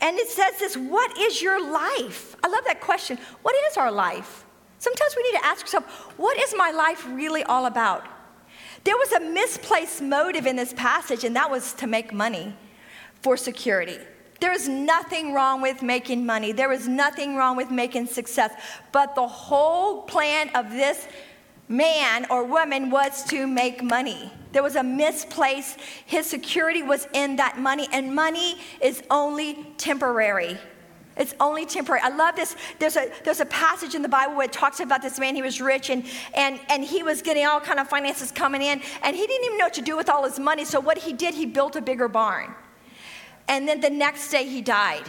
And 0.00 0.18
it 0.18 0.28
says 0.28 0.58
this 0.58 0.76
what 0.76 1.18
is 1.18 1.42
your 1.42 1.60
life? 1.60 2.36
I 2.42 2.48
love 2.48 2.64
that 2.66 2.80
question. 2.80 3.18
What 3.42 3.54
is 3.70 3.76
our 3.76 3.92
life? 3.92 4.44
Sometimes 4.78 5.14
we 5.14 5.22
need 5.24 5.38
to 5.38 5.44
ask 5.44 5.62
ourselves, 5.62 5.86
what 6.16 6.38
is 6.38 6.54
my 6.56 6.70
life 6.70 7.06
really 7.08 7.42
all 7.44 7.66
about? 7.66 8.06
There 8.84 8.96
was 8.96 9.12
a 9.12 9.20
misplaced 9.20 10.00
motive 10.00 10.46
in 10.46 10.56
this 10.56 10.72
passage, 10.72 11.22
and 11.24 11.36
that 11.36 11.50
was 11.50 11.74
to 11.74 11.86
make 11.86 12.14
money 12.14 12.54
for 13.20 13.36
security. 13.36 13.98
There 14.40 14.52
is 14.52 14.68
nothing 14.68 15.34
wrong 15.34 15.60
with 15.60 15.82
making 15.82 16.24
money. 16.24 16.52
There 16.52 16.72
is 16.72 16.88
nothing 16.88 17.36
wrong 17.36 17.56
with 17.56 17.70
making 17.70 18.06
success. 18.06 18.54
But 18.90 19.14
the 19.14 19.28
whole 19.28 20.02
plan 20.02 20.48
of 20.54 20.70
this 20.70 21.06
man 21.70 22.26
or 22.28 22.44
woman 22.44 22.90
was 22.90 23.24
to 23.24 23.46
make 23.46 23.82
money. 23.82 24.30
There 24.52 24.62
was 24.62 24.74
a 24.74 24.82
misplaced, 24.82 25.78
his 26.04 26.26
security 26.26 26.82
was 26.82 27.06
in 27.14 27.36
that 27.36 27.58
money, 27.58 27.88
and 27.92 28.12
money 28.14 28.56
is 28.82 29.02
only 29.08 29.72
temporary. 29.78 30.58
It's 31.16 31.34
only 31.38 31.66
temporary. 31.66 32.02
I 32.02 32.08
love 32.08 32.34
this. 32.34 32.56
There's 32.78 32.96
a, 32.96 33.12
there's 33.24 33.40
a 33.40 33.46
passage 33.46 33.94
in 33.94 34.02
the 34.02 34.08
Bible 34.08 34.34
where 34.36 34.46
it 34.46 34.52
talks 34.52 34.80
about 34.80 35.02
this 35.02 35.18
man. 35.18 35.34
He 35.34 35.42
was 35.42 35.60
rich 35.60 35.90
and, 35.90 36.04
and, 36.34 36.58
and 36.68 36.82
he 36.82 37.02
was 37.02 37.22
getting 37.22 37.46
all 37.46 37.60
kind 37.60 37.78
of 37.78 37.88
finances 37.88 38.32
coming 38.32 38.62
in, 38.62 38.80
and 39.02 39.14
he 39.14 39.26
didn't 39.26 39.46
even 39.46 39.58
know 39.58 39.66
what 39.66 39.74
to 39.74 39.82
do 39.82 39.96
with 39.96 40.08
all 40.08 40.24
his 40.24 40.40
money. 40.40 40.64
So 40.64 40.80
what 40.80 40.98
he 40.98 41.12
did, 41.12 41.34
he 41.34 41.46
built 41.46 41.76
a 41.76 41.80
bigger 41.80 42.08
barn. 42.08 42.54
And 43.46 43.68
then 43.68 43.80
the 43.80 43.90
next 43.90 44.30
day 44.30 44.46
he 44.46 44.60
died. 44.60 45.04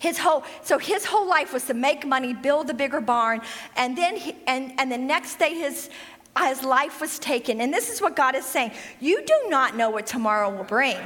His 0.00 0.16
whole, 0.18 0.44
so 0.62 0.78
his 0.78 1.04
whole 1.04 1.28
life 1.28 1.52
was 1.52 1.66
to 1.66 1.74
make 1.74 2.06
money, 2.06 2.32
build 2.32 2.70
a 2.70 2.74
bigger 2.74 3.02
barn, 3.02 3.42
and 3.76 3.96
then 3.96 4.16
he, 4.16 4.34
and, 4.46 4.72
and 4.78 4.90
the 4.90 4.96
next 4.96 5.38
day 5.38 5.54
his, 5.54 5.90
his 6.38 6.64
life 6.64 7.02
was 7.02 7.18
taken. 7.18 7.60
And 7.60 7.72
this 7.72 7.90
is 7.90 8.00
what 8.00 8.16
God 8.16 8.34
is 8.34 8.46
saying. 8.46 8.72
You 8.98 9.22
do 9.26 9.48
not 9.48 9.76
know 9.76 9.90
what 9.90 10.06
tomorrow 10.06 10.48
will 10.48 10.64
bring. 10.64 10.96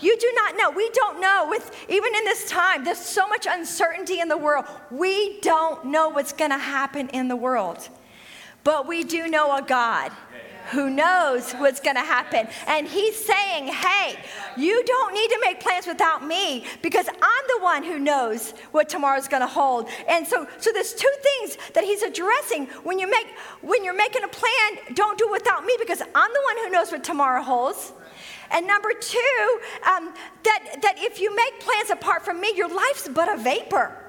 You 0.00 0.18
do 0.18 0.32
not 0.34 0.56
know. 0.56 0.72
We 0.72 0.90
don't 0.90 1.20
know. 1.20 1.46
With 1.48 1.70
even 1.88 2.12
in 2.12 2.24
this 2.24 2.50
time, 2.50 2.82
there's 2.82 2.98
so 2.98 3.28
much 3.28 3.46
uncertainty 3.48 4.18
in 4.18 4.26
the 4.26 4.36
world. 4.36 4.64
We 4.90 5.38
don't 5.40 5.84
know 5.86 6.08
what's 6.08 6.32
going 6.32 6.50
to 6.50 6.58
happen 6.58 7.08
in 7.10 7.28
the 7.28 7.36
world. 7.36 7.88
But 8.64 8.88
we 8.88 9.04
do 9.04 9.28
know 9.28 9.56
a 9.56 9.62
God 9.62 10.10
who 10.70 10.90
knows 10.90 11.52
what's 11.54 11.80
going 11.80 11.96
to 11.96 12.02
happen. 12.02 12.48
And 12.66 12.86
he's 12.86 13.16
saying, 13.24 13.68
hey, 13.68 14.18
you 14.56 14.82
don't 14.84 15.14
need 15.14 15.28
to 15.28 15.38
make 15.44 15.60
plans 15.60 15.86
without 15.86 16.26
me 16.26 16.64
because 16.82 17.08
I'm 17.08 17.44
the 17.56 17.62
one 17.62 17.82
who 17.82 17.98
knows 17.98 18.52
what 18.72 18.88
tomorrow's 18.88 19.28
going 19.28 19.42
to 19.42 19.46
hold. 19.46 19.88
And 20.08 20.26
so, 20.26 20.46
so 20.58 20.72
there's 20.72 20.94
two 20.94 21.12
things 21.22 21.58
that 21.74 21.84
he's 21.84 22.02
addressing 22.02 22.66
when 22.82 22.98
you 22.98 23.10
make 23.10 23.26
when 23.62 23.84
you're 23.84 23.96
making 23.96 24.22
a 24.24 24.28
plan. 24.28 24.94
Don't 24.94 25.18
do 25.18 25.26
it 25.26 25.32
without 25.32 25.64
me 25.64 25.76
because 25.78 26.00
I'm 26.00 26.08
the 26.32 26.42
one 26.44 26.56
who 26.64 26.70
knows 26.70 26.92
what 26.92 27.04
tomorrow 27.04 27.42
holds. 27.42 27.92
And 28.50 28.66
number 28.66 28.92
two, 29.00 29.60
um, 29.88 30.12
that, 30.44 30.76
that 30.82 30.94
if 30.98 31.20
you 31.20 31.34
make 31.34 31.60
plans 31.60 31.90
apart 31.90 32.24
from 32.24 32.40
me, 32.40 32.52
your 32.54 32.68
life's 32.68 33.08
but 33.08 33.28
a 33.28 33.36
vapor 33.36 34.03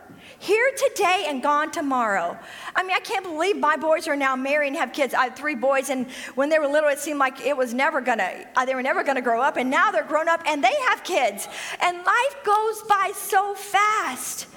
here 0.46 0.72
today 0.78 1.26
and 1.28 1.42
gone 1.42 1.72
tomorrow. 1.72 2.38
I 2.76 2.84
mean, 2.84 2.96
I 2.96 3.00
can't 3.00 3.24
believe 3.24 3.58
my 3.58 3.78
boys 3.78 4.08
are 4.08 4.16
now 4.16 4.36
married 4.36 4.68
and 4.68 4.76
have 4.78 4.94
kids. 4.94 5.16
I 5.16 5.26
have 5.26 5.36
three 5.36 5.56
boys, 5.56 5.90
and 5.90 6.06
when 6.36 6.50
they 6.50 6.60
were 6.60 6.68
little, 6.68 6.90
it 6.90 7.00
seemed 7.00 7.20
like 7.20 7.42
it 7.42 7.58
was 7.58 7.74
never 7.74 8.00
gonna, 8.00 8.46
uh, 8.56 8.64
they 8.66 8.76
were 8.76 8.84
never 8.84 9.04
gonna 9.04 9.22
grow 9.22 9.42
up, 9.42 9.58
and 9.58 9.70
now 9.70 9.90
they're 9.90 10.04
grown 10.04 10.30
up 10.30 10.42
and 10.46 10.64
they 10.64 10.76
have 10.90 11.04
kids. 11.04 11.48
And 11.82 11.98
life 11.98 12.36
goes 12.44 12.84
by 12.84 13.12
so 13.16 13.56
fast. 13.56 14.48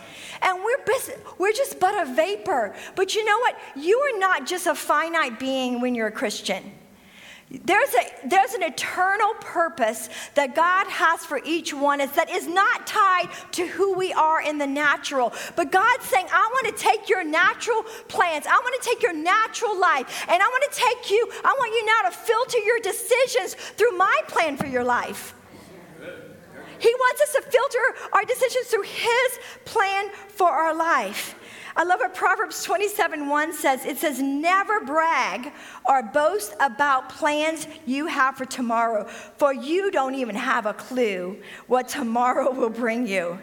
And 0.42 0.62
we're, 0.62 0.84
busy, 0.84 1.14
we're 1.38 1.52
just 1.52 1.80
but 1.80 2.00
a 2.00 2.12
vapor. 2.14 2.74
But 2.94 3.14
you 3.14 3.24
know 3.24 3.38
what? 3.38 3.56
You 3.74 3.98
are 3.98 4.18
not 4.18 4.46
just 4.46 4.66
a 4.66 4.74
finite 4.74 5.40
being 5.40 5.80
when 5.80 5.94
you're 5.94 6.08
a 6.08 6.12
Christian. 6.12 6.62
There's, 7.50 7.94
a, 7.94 8.28
there's 8.28 8.52
an 8.52 8.62
eternal 8.62 9.32
purpose 9.40 10.10
that 10.34 10.54
God 10.54 10.86
has 10.88 11.24
for 11.24 11.40
each 11.46 11.72
one 11.72 11.98
is 12.02 12.12
that 12.12 12.28
is 12.28 12.46
not 12.46 12.86
tied 12.86 13.28
to 13.52 13.66
who 13.66 13.94
we 13.94 14.12
are 14.12 14.42
in 14.42 14.58
the 14.58 14.66
natural. 14.66 15.32
But 15.56 15.72
God's 15.72 16.04
saying, 16.04 16.26
I 16.30 16.50
want 16.52 16.76
to 16.76 16.82
take 16.82 17.08
your 17.08 17.24
natural 17.24 17.84
plans, 18.08 18.46
I 18.46 18.52
want 18.52 18.82
to 18.82 18.88
take 18.90 19.02
your 19.02 19.14
natural 19.14 19.80
life, 19.80 20.26
and 20.28 20.42
I 20.42 20.46
want 20.46 20.72
to 20.72 20.78
take 20.78 21.10
you, 21.10 21.26
I 21.42 21.54
want 21.58 21.72
you 21.72 21.86
now 21.86 22.10
to 22.10 22.16
filter 22.16 22.58
your 22.58 22.80
decisions 22.80 23.54
through 23.54 23.96
my 23.96 24.20
plan 24.28 24.58
for 24.58 24.66
your 24.66 24.84
life. 24.84 25.34
He 26.78 26.94
wants 26.94 27.22
us 27.22 27.32
to 27.32 27.42
filter 27.42 27.78
our 28.12 28.24
decisions 28.24 28.66
through 28.66 28.82
His 28.82 29.38
plan 29.64 30.10
for 30.28 30.48
our 30.50 30.74
life. 30.74 31.34
I 31.78 31.84
love 31.84 32.00
what 32.00 32.12
Proverbs 32.12 32.64
27 32.64 33.28
1 33.28 33.52
says. 33.52 33.86
It 33.86 33.98
says, 33.98 34.20
Never 34.20 34.80
brag 34.80 35.52
or 35.88 36.02
boast 36.02 36.54
about 36.58 37.08
plans 37.08 37.68
you 37.86 38.06
have 38.06 38.36
for 38.36 38.44
tomorrow, 38.44 39.04
for 39.06 39.54
you 39.54 39.92
don't 39.92 40.16
even 40.16 40.34
have 40.34 40.66
a 40.66 40.74
clue 40.74 41.40
what 41.68 41.86
tomorrow 41.88 42.50
will 42.50 42.68
bring 42.68 43.06
you. 43.06 43.38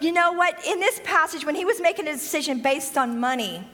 You 0.00 0.12
know 0.12 0.30
what? 0.32 0.64
In 0.64 0.78
this 0.78 1.00
passage, 1.02 1.44
when 1.44 1.56
he 1.56 1.64
was 1.64 1.80
making 1.80 2.06
a 2.06 2.12
decision 2.12 2.62
based 2.62 2.96
on 2.96 3.18
money, 3.18 3.68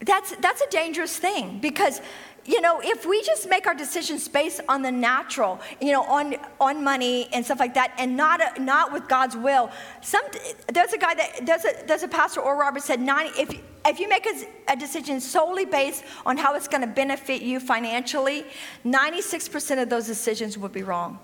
that's, 0.00 0.36
that's 0.36 0.60
a 0.60 0.68
dangerous 0.68 1.16
thing 1.16 1.60
because 1.60 2.02
you 2.46 2.60
know, 2.60 2.80
if 2.82 3.04
we 3.04 3.22
just 3.22 3.48
make 3.48 3.66
our 3.66 3.74
decisions 3.74 4.28
based 4.28 4.60
on 4.68 4.82
the 4.82 4.92
natural, 4.92 5.60
you 5.80 5.92
know, 5.92 6.02
on, 6.04 6.36
on 6.60 6.84
money 6.84 7.28
and 7.32 7.44
stuff 7.44 7.58
like 7.58 7.74
that, 7.74 7.92
and 7.98 8.16
not, 8.16 8.60
not 8.60 8.92
with 8.92 9.08
God's 9.08 9.36
will, 9.36 9.70
some, 10.00 10.22
there's 10.72 10.92
a 10.92 10.98
guy 10.98 11.14
that, 11.14 11.44
there's 11.44 11.64
a, 11.64 11.86
there's 11.86 12.02
a 12.02 12.08
pastor, 12.08 12.40
Or 12.40 12.56
Robert 12.56 12.82
said, 12.82 13.00
90, 13.00 13.40
if, 13.40 13.60
if 13.86 14.00
you 14.00 14.08
make 14.08 14.26
a, 14.26 14.72
a 14.72 14.76
decision 14.76 15.20
solely 15.20 15.64
based 15.64 16.04
on 16.24 16.36
how 16.36 16.54
it's 16.54 16.68
going 16.68 16.82
to 16.82 16.86
benefit 16.86 17.42
you 17.42 17.58
financially, 17.58 18.44
96% 18.84 19.82
of 19.82 19.90
those 19.90 20.06
decisions 20.06 20.56
would 20.56 20.72
be 20.72 20.82
wrong. 20.82 21.18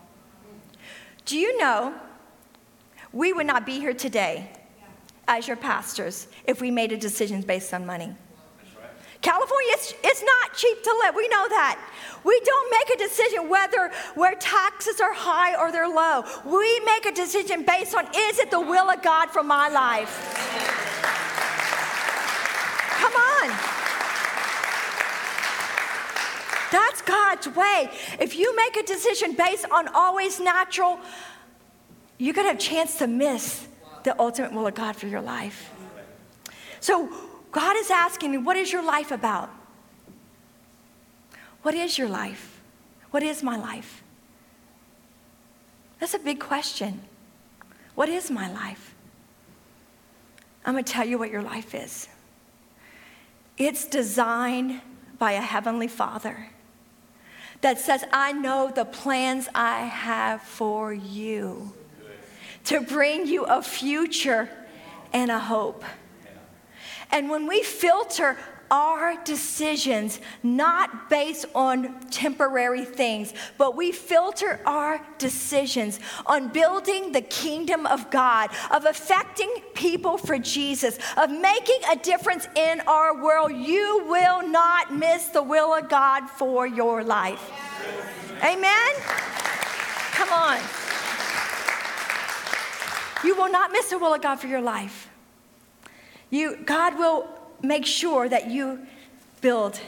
Do 1.25 1.39
you 1.39 1.57
know 1.59 1.95
we 3.13 3.33
would 3.33 3.47
not 3.47 3.65
be 3.65 3.79
here 3.79 3.95
today 3.95 4.51
as 5.29 5.47
your 5.47 5.57
pastors 5.57 6.27
if 6.47 6.61
we 6.61 6.71
made 6.71 6.91
a 6.91 6.97
decision 6.97 7.43
based 7.43 7.73
on 7.73 7.87
money? 7.87 8.15
California, 9.23 9.71
it's, 9.75 9.95
it's 10.03 10.23
not 10.23 10.55
cheap 10.55 10.83
to 10.83 11.01
live. 11.05 11.15
We 11.15 11.29
know 11.29 11.49
that. 11.49 11.79
We 12.25 12.41
don't 12.45 12.71
make 12.71 12.91
a 12.91 12.99
decision 12.99 13.49
whether 13.49 13.91
where 14.15 14.35
taxes 14.35 15.01
are 15.01 15.15
high 15.15 15.55
or 15.55 15.71
they're 15.71 15.89
low. 15.89 16.25
We 16.45 16.81
make 16.81 17.07
a 17.07 17.13
decision 17.13 17.65
based 17.65 17.95
on 17.95 18.07
is 18.07 18.39
it 18.41 18.51
the 18.51 18.61
will 18.61 18.91
of 18.91 19.01
God 19.03 19.31
for 19.31 19.45
my 19.45 19.69
life? 19.69 20.11
Come 22.99 23.13
on. 23.15 23.49
That's 26.73 27.03
God's 27.03 27.49
way. 27.57 27.91
If 28.19 28.37
you 28.37 28.57
make 28.57 28.77
a 28.77 28.83
decision 28.83 29.35
based 29.35 29.67
on 29.71 29.89
always 29.89 30.41
natural, 30.41 30.99
you're 32.19 32.35
going 32.35 32.47
to 32.47 32.53
have 32.53 32.61
a 32.61 32.61
chance 32.61 32.99
to 32.99 33.07
miss 33.07 33.69
the 34.03 34.19
ultimate 34.19 34.53
will 34.53 34.67
of 34.67 34.75
God 34.75 34.97
for 34.97 35.07
your 35.07 35.21
life. 35.21 35.71
So 36.81 37.13
God 37.53 37.77
is 37.77 37.91
asking 37.91 38.33
me, 38.33 38.39
what 38.39 38.57
is 38.57 38.73
your 38.73 38.83
life 38.83 39.13
about? 39.13 39.51
What 41.63 41.75
is 41.75 41.97
your 41.99 42.09
life? 42.09 42.61
What 43.11 43.23
is 43.23 43.43
my 43.43 43.57
life? 43.57 44.03
That's 46.01 46.15
a 46.15 46.19
big 46.19 46.41
question. 46.41 47.03
What 47.95 48.09
is 48.09 48.31
my 48.31 48.51
life? 48.51 48.95
I'm 50.65 50.75
going 50.75 50.85
to 50.85 50.93
tell 50.93 51.07
you 51.07 51.19
what 51.19 51.31
your 51.31 51.43
life 51.43 51.75
is. 51.75 52.09
It's 53.59 53.85
designed 53.85 54.81
by 55.19 55.33
a 55.33 55.41
heavenly 55.41 55.89
Father 55.89 56.49
that 57.61 57.79
says, 57.79 58.05
I 58.13 58.33
know 58.33 58.73
the 58.75 58.85
plans 58.85 59.49
I 59.55 59.81
have 59.81 60.43
for 60.43 60.93
you 60.93 61.73
to 62.65 62.81
bring 62.81 63.27
you 63.27 63.45
a 63.45 63.63
future 63.63 64.49
and 65.13 65.31
a 65.31 65.39
hope. 65.39 65.85
And 67.13 67.31
when 67.31 67.47
we 67.47 67.63
filter 67.63 68.39
our 68.73 69.23
decisions 69.25 70.19
not 70.43 71.11
based 71.11 71.45
on 71.55 72.01
temporary 72.09 72.87
things, 72.87 73.35
but 73.59 73.77
we 73.77 73.93
filter 73.93 74.59
our 74.65 75.07
decisions 75.19 76.01
on 76.25 76.49
building 76.49 77.13
the 77.13 77.21
kingdom 77.21 77.85
of 77.85 78.11
God, 78.11 78.49
of 78.71 78.87
affecting 78.87 79.55
people 79.75 80.17
for 80.17 80.39
Jesus, 80.39 80.99
of 81.19 81.31
making 81.31 81.81
a 81.91 81.97
difference 81.97 82.49
in 82.57 82.81
our 82.87 83.23
world, 83.23 83.53
you 83.53 84.07
will 84.09 84.49
not 84.49 84.95
miss 84.95 85.27
the 85.27 85.43
will 85.43 85.75
of 85.75 85.91
God 85.91 86.31
for 86.31 86.67
your 86.67 87.05
life. 87.05 87.51
Amen? 88.43 88.95
Come 90.13 90.33
on. 90.33 90.59
You 93.23 93.37
will 93.37 93.53
not 93.53 93.71
miss 93.71 93.91
the 93.91 93.99
will 93.99 94.15
of 94.15 94.23
God 94.23 94.37
for 94.37 94.47
your 94.47 94.63
life. 94.63 95.12
You, 96.33 96.57
God 96.65 96.99
will 96.99 97.29
make 97.63 97.85
sure 97.85 98.27
that 98.27 98.51
you 98.51 98.87
build 99.43 99.79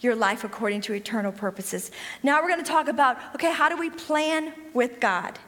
your 0.00 0.16
life 0.16 0.42
according 0.42 0.80
to 0.82 0.92
eternal 0.92 1.30
purposes. 1.30 1.92
Now 2.24 2.42
we're 2.42 2.48
going 2.48 2.64
to 2.64 2.68
talk 2.70 2.88
about 2.88 3.16
okay, 3.36 3.52
how 3.52 3.68
do 3.68 3.76
we 3.76 3.88
plan 3.88 4.52
with 4.74 4.98
God? 4.98 5.38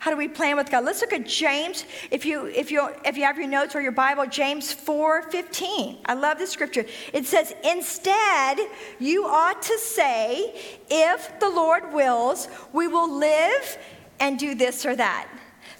How 0.00 0.10
do 0.10 0.16
we 0.16 0.26
plan 0.26 0.56
with 0.56 0.70
God? 0.70 0.84
Let's 0.84 1.00
look 1.00 1.12
at 1.12 1.24
James. 1.24 1.84
If 2.10 2.26
you 2.26 2.46
if 2.46 2.72
you 2.72 2.90
if 3.04 3.16
you 3.16 3.22
have 3.22 3.38
your 3.38 3.46
notes 3.46 3.76
or 3.76 3.80
your 3.80 3.92
Bible, 3.92 4.26
James 4.26 4.74
4:15. 4.74 5.98
I 6.04 6.14
love 6.14 6.36
this 6.36 6.50
scripture. 6.50 6.84
It 7.12 7.24
says, 7.24 7.54
"Instead, 7.62 8.58
you 8.98 9.24
ought 9.24 9.62
to 9.62 9.78
say, 9.78 10.52
if 10.90 11.38
the 11.38 11.48
Lord 11.48 11.92
wills, 11.92 12.48
we 12.72 12.88
will 12.88 13.10
live 13.10 13.78
and 14.18 14.36
do 14.36 14.56
this 14.56 14.84
or 14.84 14.96
that." 14.96 15.28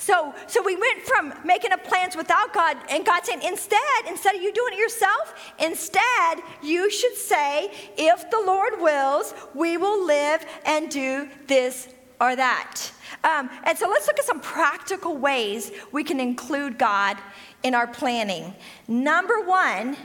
So, 0.04 0.34
so 0.46 0.62
we 0.62 0.76
went 0.76 1.00
from 1.00 1.32
making 1.46 1.72
up 1.72 1.82
plans 1.82 2.14
without 2.14 2.52
God 2.52 2.76
and 2.90 3.06
God 3.06 3.24
saying, 3.24 3.40
instead, 3.42 3.80
instead 4.06 4.34
of 4.34 4.42
you 4.42 4.52
doing 4.52 4.74
it 4.74 4.78
yourself, 4.78 5.54
instead, 5.58 6.42
you 6.62 6.90
should 6.90 7.14
say, 7.14 7.70
if 7.96 8.30
the 8.30 8.42
Lord 8.44 8.82
wills, 8.82 9.32
we 9.54 9.78
will 9.78 10.04
live 10.04 10.44
and 10.66 10.90
do 10.90 11.30
this 11.46 11.88
or 12.20 12.36
that. 12.36 12.82
Um, 13.24 13.48
and 13.64 13.78
so 13.78 13.88
let's 13.88 14.06
look 14.06 14.18
at 14.18 14.26
some 14.26 14.40
practical 14.40 15.16
ways 15.16 15.72
we 15.90 16.04
can 16.04 16.20
include 16.20 16.76
God 16.76 17.16
in 17.62 17.74
our 17.74 17.86
planning. 17.86 18.54
Number 18.86 19.40
one, 19.40 19.96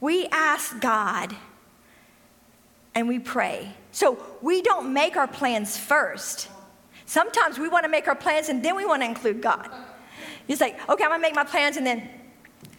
we 0.00 0.26
ask 0.32 0.80
God 0.80 1.36
and 2.96 3.06
we 3.06 3.20
pray. 3.20 3.76
So 3.92 4.18
we 4.42 4.60
don't 4.60 4.92
make 4.92 5.16
our 5.16 5.28
plans 5.28 5.76
first. 5.76 6.48
Sometimes 7.10 7.58
we 7.58 7.68
want 7.68 7.82
to 7.82 7.90
make 7.90 8.06
our 8.06 8.14
plans 8.14 8.50
and 8.50 8.64
then 8.64 8.76
we 8.76 8.86
want 8.86 9.02
to 9.02 9.06
include 9.06 9.42
God. 9.42 9.68
He's 10.46 10.60
like, 10.60 10.78
okay, 10.88 11.02
I'm 11.02 11.10
gonna 11.10 11.20
make 11.20 11.34
my 11.34 11.42
plans 11.42 11.76
and 11.76 11.84
then, 11.84 12.08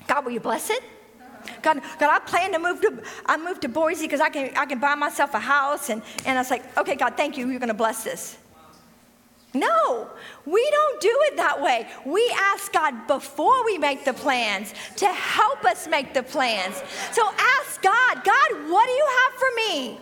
God, 0.07 0.23
will 0.23 0.31
you 0.31 0.39
bless 0.39 0.69
it? 0.69 0.81
God, 1.61 1.81
God, 2.00 2.09
I 2.09 2.19
plan 2.19 2.53
to 2.53 2.59
move 2.59 2.79
to 2.79 3.03
I 3.25 3.35
moved 3.35 3.61
to 3.63 3.67
Boise 3.67 4.05
because 4.05 4.21
I 4.21 4.29
can 4.29 4.55
I 4.55 4.65
can 4.65 4.79
buy 4.79 4.95
myself 4.95 5.33
a 5.33 5.39
house 5.39 5.89
and, 5.89 6.01
and 6.25 6.38
I 6.38 6.41
was 6.41 6.50
like, 6.50 6.63
okay, 6.77 6.95
God, 6.95 7.17
thank 7.17 7.38
you, 7.38 7.50
you're 7.50 7.59
gonna 7.59 7.73
bless 7.73 8.05
this. 8.05 8.38
No, 9.53 10.07
we 10.45 10.65
don't 10.71 11.01
do 11.01 11.13
it 11.23 11.35
that 11.35 11.61
way. 11.61 11.89
We 12.05 12.33
ask 12.53 12.71
God 12.71 13.07
before 13.07 13.65
we 13.65 13.77
make 13.77 14.05
the 14.05 14.13
plans 14.13 14.73
to 14.95 15.07
help 15.07 15.65
us 15.65 15.89
make 15.89 16.13
the 16.13 16.23
plans. 16.23 16.81
So 17.11 17.21
ask 17.38 17.81
God, 17.81 18.23
God, 18.23 18.50
what 18.71 18.85
do 18.85 18.93
you 18.93 19.07
have 19.19 19.33
for 19.33 19.50
me? 19.57 20.00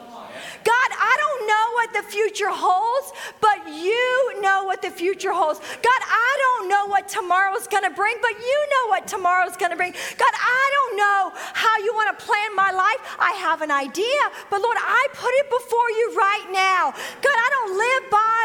God, 0.64 0.90
I 0.96 1.14
don't 1.18 1.48
know 1.48 1.66
what 1.74 1.90
the 1.94 2.04
future 2.12 2.50
holds, 2.50 3.12
but 3.42 3.68
you 3.68 4.42
know 4.42 4.64
what 4.64 4.82
the 4.82 4.90
future 4.90 5.32
holds. 5.32 5.60
God, 5.60 6.02
I 6.06 6.32
don't 6.40 6.70
know 6.70 6.88
what 6.88 7.08
tomorrow's 7.08 7.68
going 7.68 7.84
to 7.84 7.90
bring, 7.90 8.16
but 8.22 8.36
you 8.40 8.60
know 8.72 8.90
what 8.90 9.08
tomorrow's 9.08 9.58
going 9.58 9.72
to 9.72 9.78
bring. 9.78 9.92
God, 9.92 10.36
I 10.36 10.64
don't 10.76 10.98
know 10.98 11.32
how 11.54 11.78
you 11.80 11.94
want 11.94 12.18
to 12.18 12.26
plan 12.26 12.56
my 12.56 12.72
life. 12.72 13.02
I 13.20 13.32
have 13.40 13.62
an 13.62 13.72
idea, 13.72 14.24
but 14.50 14.62
Lord, 14.62 14.78
I 14.80 15.08
put 15.14 15.32
it 15.42 15.48
before 15.50 15.90
you 15.92 16.14
right 16.18 16.48
now. 16.52 16.92
God, 17.22 17.38
I 17.38 17.48
don't 17.52 17.74
live 17.78 18.04
by 18.12 18.42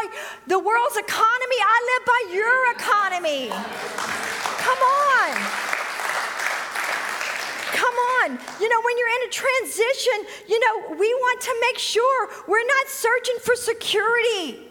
the 0.47 0.59
world's 0.59 0.97
economy, 0.97 1.59
I 1.61 1.77
live 1.91 2.03
by 2.05 2.21
your 2.33 2.59
economy. 2.75 3.49
Come 4.63 4.79
on. 4.79 5.84
On. 8.25 8.31
You 8.59 8.69
know, 8.69 8.81
when 8.81 8.97
you're 8.97 9.09
in 9.21 9.27
a 9.27 9.31
transition, 9.31 10.25
you 10.47 10.59
know, 10.59 10.97
we 10.97 11.13
want 11.13 11.41
to 11.41 11.55
make 11.61 11.77
sure 11.77 12.29
we're 12.47 12.65
not 12.65 12.87
searching 12.87 13.35
for 13.43 13.55
security 13.55 14.67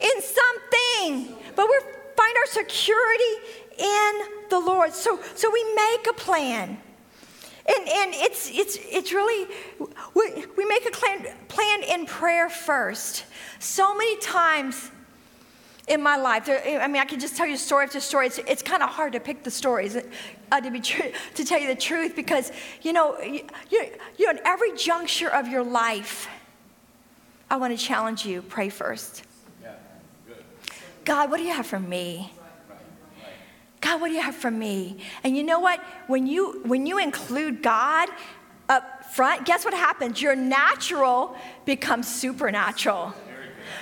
in 0.00 0.22
something, 0.22 1.36
but 1.54 1.66
we 1.68 1.78
find 2.16 2.36
our 2.36 2.46
security 2.46 3.34
in 3.78 4.12
the 4.50 4.58
Lord. 4.58 4.92
So, 4.92 5.20
so 5.34 5.50
we 5.50 5.64
make 5.74 6.06
a 6.08 6.14
plan. 6.14 6.78
And, 7.68 7.88
and 7.88 8.14
it's, 8.14 8.50
it's, 8.50 8.78
it's 8.80 9.12
really, 9.12 9.52
we, 10.14 10.46
we 10.56 10.64
make 10.66 10.86
a 10.86 10.90
plan, 10.90 11.26
plan 11.48 11.82
in 11.82 12.06
prayer 12.06 12.48
first. 12.48 13.24
So 13.58 13.94
many 13.96 14.16
times 14.18 14.90
in 15.88 16.02
my 16.02 16.16
life. 16.16 16.46
There, 16.46 16.80
I 16.80 16.86
mean, 16.88 17.02
I 17.02 17.04
can 17.04 17.20
just 17.20 17.36
tell 17.36 17.46
you 17.46 17.56
story 17.56 17.84
after 17.84 18.00
story. 18.00 18.26
It's, 18.26 18.38
it's 18.38 18.62
kind 18.62 18.82
of 18.82 18.90
hard 18.90 19.12
to 19.14 19.20
pick 19.20 19.42
the 19.42 19.50
stories, 19.50 19.96
uh, 20.52 20.60
to 20.60 20.70
be 20.70 20.80
true, 20.80 21.12
to 21.34 21.44
tell 21.44 21.60
you 21.60 21.68
the 21.68 21.74
truth, 21.74 22.14
because 22.16 22.52
you 22.82 22.92
know, 22.92 23.18
you, 23.20 23.46
you, 23.70 23.90
you 24.18 24.26
know, 24.26 24.32
in 24.32 24.40
every 24.44 24.76
juncture 24.76 25.28
of 25.28 25.48
your 25.48 25.62
life, 25.62 26.28
I 27.50 27.56
want 27.56 27.76
to 27.78 27.84
challenge 27.84 28.24
you. 28.24 28.42
Pray 28.42 28.68
first. 28.68 29.22
God, 31.04 31.30
what 31.30 31.36
do 31.36 31.44
you 31.44 31.52
have 31.52 31.66
for 31.66 31.78
me? 31.78 32.32
God, 33.80 34.00
what 34.00 34.08
do 34.08 34.14
you 34.14 34.20
have 34.20 34.34
for 34.34 34.50
me? 34.50 34.98
And 35.22 35.36
you 35.36 35.44
know 35.44 35.60
what? 35.60 35.80
When 36.08 36.26
you 36.26 36.62
when 36.64 36.86
you 36.86 36.98
include 36.98 37.62
God 37.62 38.08
up 38.68 39.04
front, 39.14 39.46
guess 39.46 39.64
what 39.64 39.74
happens? 39.74 40.20
Your 40.20 40.34
natural 40.34 41.36
becomes 41.64 42.08
supernatural. 42.12 43.14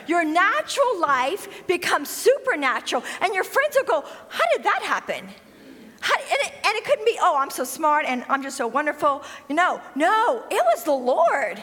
Your 0.07 0.25
natural 0.25 1.01
life 1.01 1.67
becomes 1.67 2.11
supernatural, 2.11 3.03
and 3.23 3.33
your 3.35 3.45
friends 3.45 3.77
will 3.77 3.85
go, 3.85 4.07
How 4.29 4.45
did 4.55 4.65
that 4.65 4.83
happen? 4.83 5.27
How, 6.05 6.15
and, 6.19 6.41
it, 6.43 6.53
and 6.67 6.77
it 6.77 6.85
couldn't 6.85 7.07
be, 7.07 7.17
oh, 7.19 7.35
I'm 7.39 7.49
so 7.49 7.65
smart 7.65 8.05
and 8.07 8.27
I'm 8.29 8.43
just 8.43 8.59
so 8.59 8.67
wonderful. 8.67 9.23
No, 9.49 9.81
no, 9.95 10.45
it 10.51 10.63
was 10.67 10.85
the 10.85 10.93
Lord. 10.93 11.57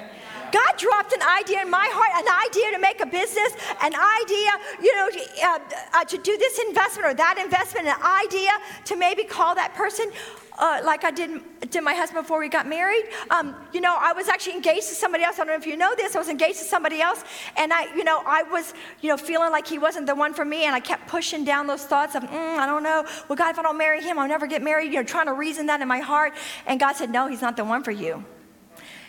God 0.52 0.78
dropped 0.78 1.14
an 1.14 1.22
idea 1.22 1.62
in 1.62 1.70
my 1.70 1.88
heart, 1.94 2.26
an 2.26 2.50
idea 2.50 2.72
to 2.72 2.80
make 2.80 3.00
a 3.02 3.06
business, 3.06 3.54
an 3.84 3.94
idea, 3.94 4.52
you 4.82 4.96
know, 4.96 5.10
uh, 5.44 5.60
uh, 5.94 6.04
to 6.06 6.18
do 6.18 6.36
this 6.40 6.58
investment 6.68 7.08
or 7.08 7.14
that 7.14 7.38
investment, 7.38 7.86
an 7.86 8.02
idea 8.02 8.50
to 8.86 8.96
maybe 8.96 9.24
call 9.26 9.54
that 9.54 9.76
person 9.76 10.10
uh, 10.58 10.82
like 10.84 11.04
I 11.04 11.12
did, 11.12 11.42
did 11.70 11.84
my 11.84 11.94
husband 11.94 12.24
before 12.24 12.40
we 12.40 12.50
got 12.50 12.68
married. 12.68 13.06
Um, 13.30 13.56
you 13.74 13.82
know, 13.82 13.96
I 14.00 14.14
was 14.14 14.28
actually 14.28 14.56
engaged 14.56 14.88
to 14.90 14.96
somebody 14.96 15.24
else. 15.24 15.36
I 15.36 15.44
don't 15.44 15.48
know 15.48 15.56
if 15.56 15.66
you 15.66 15.78
know 15.78 15.94
this. 15.96 16.16
I 16.16 16.20
was 16.20 16.30
engaged 16.30 16.60
to 16.60 16.66
somebody 16.66 17.02
else, 17.02 17.24
and 17.58 17.74
I, 17.74 17.94
you 17.96 18.04
know, 18.04 18.22
I 18.26 18.44
was, 18.44 18.74
you 19.02 19.10
know, 19.10 19.18
feeling 19.18 19.52
like 19.52 19.68
he 19.68 19.80
wasn't 19.80 20.08
the 20.08 20.16
one 20.16 20.34
for 20.34 20.46
me, 20.46 20.66
and 20.66 20.76
I 20.76 20.80
kept 20.80 21.08
pushing 21.08 21.44
down 21.44 21.68
those 21.68 21.84
thoughts 21.84 22.16
of, 22.16 22.24
mm, 22.24 22.58
I 22.58 22.66
don't 22.66 22.84
know. 22.84 23.06
Well, 23.28 23.36
God, 23.36 23.52
if 23.52 23.60
I 23.60 23.64
don't 23.64 23.78
marry 23.78 24.02
him, 24.02 24.20
I'll 24.20 24.28
never 24.28 24.48
get 24.48 24.62
married. 24.62 24.92
You 24.92 25.00
know, 25.00 25.04
trying 25.04 25.28
to 25.28 25.34
reason 25.34 25.68
that 25.68 25.82
in 25.82 25.88
my 25.88 26.00
heart, 26.00 26.34
and 26.68 26.80
God 26.80 26.96
said, 26.96 27.10
No, 27.10 27.28
he's 27.28 27.42
not 27.42 27.58
the 27.58 27.66
one 27.66 27.84
for 27.84 27.92
you. 27.92 28.24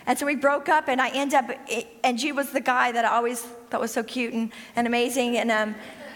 And 0.06 0.18
so 0.18 0.26
we 0.26 0.34
broke 0.34 0.68
up, 0.68 0.88
and 0.88 1.00
I 1.00 1.10
end 1.10 1.34
up, 1.34 1.50
and 2.02 2.18
G 2.18 2.32
was 2.32 2.50
the 2.50 2.60
guy 2.60 2.92
that 2.92 3.04
I 3.04 3.08
always 3.08 3.40
thought 3.70 3.80
was 3.80 3.92
so 3.92 4.02
cute 4.02 4.32
and, 4.32 4.52
and 4.74 4.86
amazing, 4.86 5.36
and 5.38 5.50
um, 5.50 5.74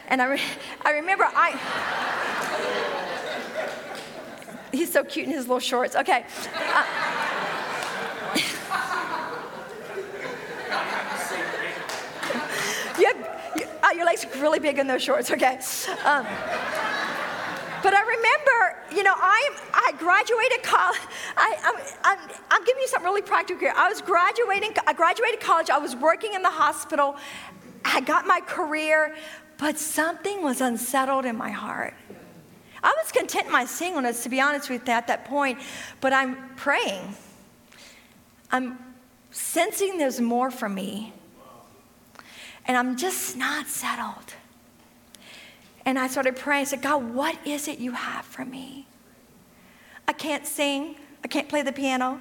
and 0.08 0.22
I, 0.22 0.26
re- 0.26 0.40
I 0.84 0.92
remember 0.92 1.24
I. 1.24 2.35
He's 4.76 4.92
so 4.92 5.02
cute 5.04 5.26
in 5.26 5.32
his 5.32 5.48
little 5.48 5.58
shorts. 5.58 5.96
Okay. 5.96 6.24
Uh, 6.54 6.84
you 12.98 13.06
have, 13.06 13.16
you, 13.56 13.64
uh, 13.82 13.88
your 13.94 14.04
legs 14.04 14.22
are 14.24 14.28
really 14.40 14.58
big 14.58 14.78
in 14.78 14.86
those 14.86 15.02
shorts, 15.02 15.30
okay? 15.30 15.58
Um, 16.04 16.26
but 17.82 17.94
I 17.94 18.02
remember, 18.02 18.76
you 18.94 19.02
know, 19.02 19.14
I, 19.16 19.48
I 19.72 19.92
graduated 19.98 20.62
college. 20.62 21.00
I, 21.36 21.56
I'm, 21.64 21.76
I'm, 22.04 22.18
I'm 22.50 22.62
giving 22.64 22.82
you 22.82 22.88
something 22.88 23.06
really 23.06 23.22
practical 23.22 23.60
here. 23.60 23.72
I 23.74 23.88
was 23.88 24.02
graduating, 24.02 24.74
I 24.86 24.92
graduated 24.92 25.40
college, 25.40 25.70
I 25.70 25.78
was 25.78 25.96
working 25.96 26.34
in 26.34 26.42
the 26.42 26.50
hospital, 26.50 27.16
I 27.84 28.02
got 28.02 28.26
my 28.26 28.40
career, 28.40 29.16
but 29.56 29.78
something 29.78 30.42
was 30.42 30.60
unsettled 30.60 31.24
in 31.24 31.36
my 31.36 31.50
heart. 31.50 31.94
I 32.82 32.94
was 33.02 33.12
content 33.12 33.46
in 33.46 33.52
my 33.52 33.64
singleness, 33.64 34.22
to 34.22 34.28
be 34.28 34.40
honest 34.40 34.70
with 34.70 34.86
you, 34.86 34.92
at 34.92 35.06
that 35.06 35.24
point, 35.24 35.58
but 36.00 36.12
I'm 36.12 36.54
praying. 36.56 37.14
I'm 38.50 38.78
sensing 39.30 39.98
there's 39.98 40.20
more 40.20 40.50
for 40.50 40.68
me. 40.68 41.12
And 42.66 42.76
I'm 42.76 42.96
just 42.96 43.36
not 43.36 43.66
settled. 43.68 44.34
And 45.84 45.98
I 45.98 46.08
started 46.08 46.36
praying. 46.36 46.62
I 46.62 46.64
said, 46.64 46.82
God, 46.82 47.14
what 47.14 47.38
is 47.46 47.68
it 47.68 47.78
you 47.78 47.92
have 47.92 48.24
for 48.24 48.44
me? 48.44 48.86
I 50.08 50.12
can't 50.12 50.46
sing. 50.46 50.96
I 51.22 51.28
can't 51.28 51.48
play 51.48 51.62
the 51.62 51.72
piano. 51.72 52.20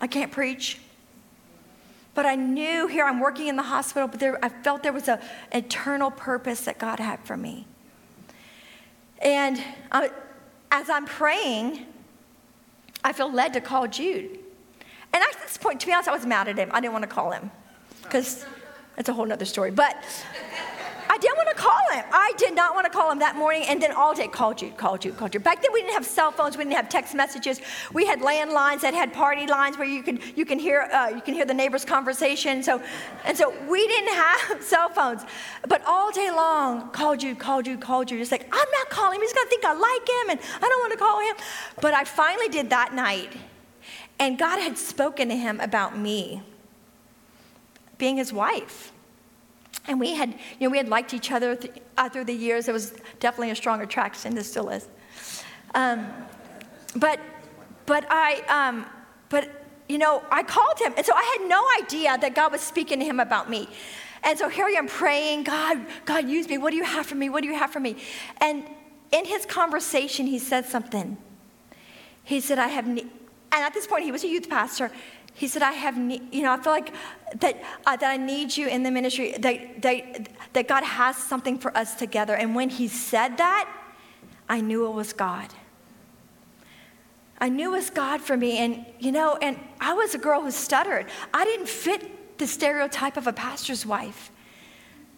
I 0.00 0.06
can't 0.06 0.30
preach. 0.30 0.78
But 2.14 2.24
I 2.24 2.34
knew 2.34 2.86
here 2.86 3.04
I'm 3.04 3.20
working 3.20 3.48
in 3.48 3.56
the 3.56 3.62
hospital, 3.62 4.08
but 4.08 4.20
there, 4.20 4.42
I 4.44 4.48
felt 4.48 4.82
there 4.82 4.92
was 4.92 5.08
an 5.08 5.20
eternal 5.52 6.10
purpose 6.10 6.62
that 6.62 6.78
God 6.78 6.98
had 6.98 7.20
for 7.20 7.36
me. 7.36 7.66
And 9.18 9.62
I, 9.90 10.10
as 10.70 10.90
I'm 10.90 11.06
praying, 11.06 11.86
I 13.02 13.12
feel 13.12 13.30
led 13.30 13.52
to 13.54 13.60
call 13.60 13.86
Jude. 13.86 14.38
And 15.12 15.22
at 15.22 15.40
this 15.42 15.56
point, 15.56 15.80
to 15.80 15.86
be 15.86 15.92
honest, 15.92 16.08
I 16.08 16.12
was 16.12 16.26
mad 16.26 16.48
at 16.48 16.58
him. 16.58 16.70
I 16.72 16.80
didn't 16.80 16.92
want 16.92 17.04
to 17.04 17.08
call 17.08 17.30
him 17.30 17.50
because 18.02 18.44
it's 18.98 19.08
a 19.08 19.12
whole 19.12 19.30
other 19.32 19.44
story. 19.44 19.70
But 19.70 19.96
I 21.16 21.18
didn't 21.18 21.38
want 21.38 21.48
to 21.48 21.54
call 21.54 21.90
him. 21.94 22.04
I 22.12 22.34
did 22.36 22.54
not 22.54 22.74
want 22.74 22.84
to 22.84 22.90
call 22.90 23.10
him 23.10 23.20
that 23.20 23.36
morning, 23.36 23.64
and 23.66 23.80
then 23.80 23.90
all 23.90 24.14
day 24.14 24.28
called 24.28 24.60
you, 24.60 24.70
called 24.72 25.02
you, 25.02 25.12
called 25.12 25.32
you. 25.32 25.40
Back 25.40 25.62
then, 25.62 25.72
we 25.72 25.80
didn't 25.80 25.94
have 25.94 26.04
cell 26.04 26.30
phones. 26.30 26.58
We 26.58 26.64
didn't 26.64 26.76
have 26.76 26.90
text 26.90 27.14
messages. 27.14 27.62
We 27.94 28.04
had 28.04 28.20
landlines 28.20 28.82
that 28.82 28.92
had 28.92 29.14
party 29.14 29.46
lines 29.46 29.78
where 29.78 29.88
you 29.88 30.02
can 30.02 30.20
you 30.34 30.44
can 30.44 30.58
hear 30.58 30.82
uh, 30.92 31.08
you 31.08 31.22
can 31.22 31.32
hear 31.32 31.46
the 31.46 31.54
neighbors' 31.54 31.86
conversation. 31.86 32.62
So, 32.62 32.82
and 33.24 33.34
so 33.34 33.54
we 33.66 33.88
didn't 33.88 34.14
have 34.14 34.62
cell 34.62 34.90
phones. 34.90 35.22
But 35.66 35.82
all 35.86 36.12
day 36.12 36.30
long, 36.30 36.90
called 36.90 37.22
you, 37.22 37.34
called 37.34 37.66
you, 37.66 37.78
called 37.78 38.10
you. 38.10 38.18
Just 38.18 38.30
like 38.30 38.46
I'm 38.52 38.70
not 38.72 38.90
calling 38.90 39.16
him. 39.16 39.22
He's 39.22 39.32
gonna 39.32 39.48
think 39.48 39.64
I 39.64 39.72
like 39.72 40.06
him, 40.06 40.30
and 40.32 40.40
I 40.62 40.68
don't 40.68 40.80
want 40.80 40.92
to 40.92 40.98
call 40.98 41.20
him. 41.20 41.36
But 41.80 41.94
I 41.94 42.04
finally 42.04 42.48
did 42.48 42.68
that 42.68 42.92
night, 42.92 43.32
and 44.18 44.38
God 44.38 44.58
had 44.60 44.76
spoken 44.76 45.30
to 45.30 45.36
him 45.36 45.60
about 45.60 45.98
me 45.98 46.42
being 47.96 48.18
his 48.18 48.34
wife. 48.34 48.92
And 49.88 50.00
we 50.00 50.14
had, 50.14 50.30
you 50.30 50.66
know, 50.66 50.70
we 50.70 50.78
had 50.78 50.88
liked 50.88 51.14
each 51.14 51.30
other 51.30 51.56
th- 51.56 51.74
uh, 51.96 52.08
through 52.08 52.24
the 52.24 52.34
years. 52.34 52.66
There 52.66 52.74
was 52.74 52.92
definitely 53.20 53.50
a 53.50 53.56
strong 53.56 53.82
attraction. 53.82 54.34
There 54.34 54.44
still 54.44 54.68
is. 54.68 54.88
Um, 55.74 56.06
but, 56.96 57.20
but 57.86 58.06
I, 58.10 58.42
um, 58.48 58.86
but 59.28 59.66
you 59.88 59.98
know, 59.98 60.22
I 60.30 60.42
called 60.42 60.78
him, 60.80 60.94
and 60.96 61.06
so 61.06 61.12
I 61.14 61.38
had 61.38 61.48
no 61.48 61.64
idea 61.84 62.18
that 62.18 62.34
God 62.34 62.50
was 62.52 62.60
speaking 62.60 62.98
to 62.98 63.04
him 63.04 63.20
about 63.20 63.48
me. 63.48 63.68
And 64.24 64.36
so 64.36 64.48
here 64.48 64.66
I 64.66 64.70
am 64.70 64.88
praying, 64.88 65.44
God, 65.44 65.86
God, 66.04 66.28
use 66.28 66.48
me. 66.48 66.58
What 66.58 66.70
do 66.70 66.76
you 66.76 66.84
have 66.84 67.06
for 67.06 67.14
me? 67.14 67.28
What 67.28 67.42
do 67.42 67.48
you 67.48 67.54
have 67.54 67.70
for 67.70 67.78
me? 67.78 67.96
And 68.40 68.64
in 69.12 69.24
his 69.24 69.46
conversation, 69.46 70.26
he 70.26 70.40
said 70.40 70.66
something. 70.66 71.16
He 72.24 72.40
said, 72.40 72.58
I 72.58 72.66
have, 72.66 72.88
ne-, 72.88 73.02
and 73.02 73.10
at 73.52 73.72
this 73.72 73.86
point, 73.86 74.02
he 74.02 74.10
was 74.10 74.24
a 74.24 74.28
youth 74.28 74.50
pastor. 74.50 74.90
He 75.36 75.48
said, 75.48 75.60
I 75.60 75.72
have, 75.72 75.98
you 75.98 76.42
know, 76.42 76.52
I 76.52 76.56
feel 76.58 76.72
like 76.72 76.94
that, 77.40 77.62
uh, 77.84 77.94
that 77.96 78.10
I 78.10 78.16
need 78.16 78.56
you 78.56 78.68
in 78.68 78.82
the 78.82 78.90
ministry, 78.90 79.32
that, 79.38 79.82
that, 79.82 80.28
that 80.54 80.66
God 80.66 80.82
has 80.82 81.14
something 81.14 81.58
for 81.58 81.76
us 81.76 81.94
together. 81.94 82.34
And 82.34 82.54
when 82.54 82.70
he 82.70 82.88
said 82.88 83.36
that, 83.36 83.70
I 84.48 84.62
knew 84.62 84.86
it 84.86 84.92
was 84.92 85.12
God. 85.12 85.52
I 87.38 87.50
knew 87.50 87.74
it 87.74 87.76
was 87.76 87.90
God 87.90 88.22
for 88.22 88.34
me. 88.34 88.56
And, 88.56 88.86
you 88.98 89.12
know, 89.12 89.36
and 89.36 89.58
I 89.78 89.92
was 89.92 90.14
a 90.14 90.18
girl 90.18 90.40
who 90.40 90.50
stuttered. 90.50 91.06
I 91.34 91.44
didn't 91.44 91.68
fit 91.68 92.38
the 92.38 92.46
stereotype 92.46 93.18
of 93.18 93.26
a 93.26 93.32
pastor's 93.34 93.84
wife. 93.84 94.30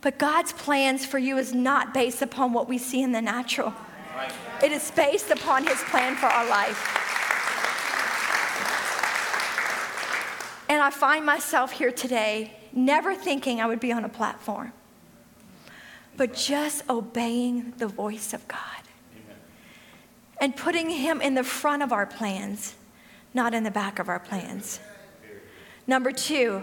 But 0.00 0.18
God's 0.18 0.52
plans 0.52 1.06
for 1.06 1.18
you 1.18 1.38
is 1.38 1.54
not 1.54 1.94
based 1.94 2.22
upon 2.22 2.52
what 2.52 2.68
we 2.68 2.76
see 2.78 3.02
in 3.02 3.12
the 3.12 3.22
natural, 3.22 3.72
it 4.64 4.72
is 4.72 4.90
based 4.90 5.30
upon 5.30 5.64
his 5.64 5.80
plan 5.84 6.16
for 6.16 6.26
our 6.26 6.48
life. 6.48 7.17
And 10.68 10.82
I 10.82 10.90
find 10.90 11.24
myself 11.24 11.72
here 11.72 11.90
today 11.90 12.52
never 12.72 13.14
thinking 13.14 13.60
I 13.60 13.66
would 13.66 13.80
be 13.80 13.92
on 13.92 14.04
a 14.04 14.08
platform, 14.08 14.72
but 16.16 16.34
just 16.34 16.88
obeying 16.90 17.72
the 17.78 17.86
voice 17.86 18.34
of 18.34 18.46
God 18.46 18.60
Amen. 19.14 19.36
and 20.40 20.54
putting 20.54 20.90
Him 20.90 21.22
in 21.22 21.34
the 21.34 21.44
front 21.44 21.82
of 21.82 21.92
our 21.92 22.04
plans, 22.04 22.74
not 23.32 23.54
in 23.54 23.64
the 23.64 23.70
back 23.70 23.98
of 23.98 24.08
our 24.08 24.20
plans. 24.20 24.80
Number 25.86 26.12
two, 26.12 26.62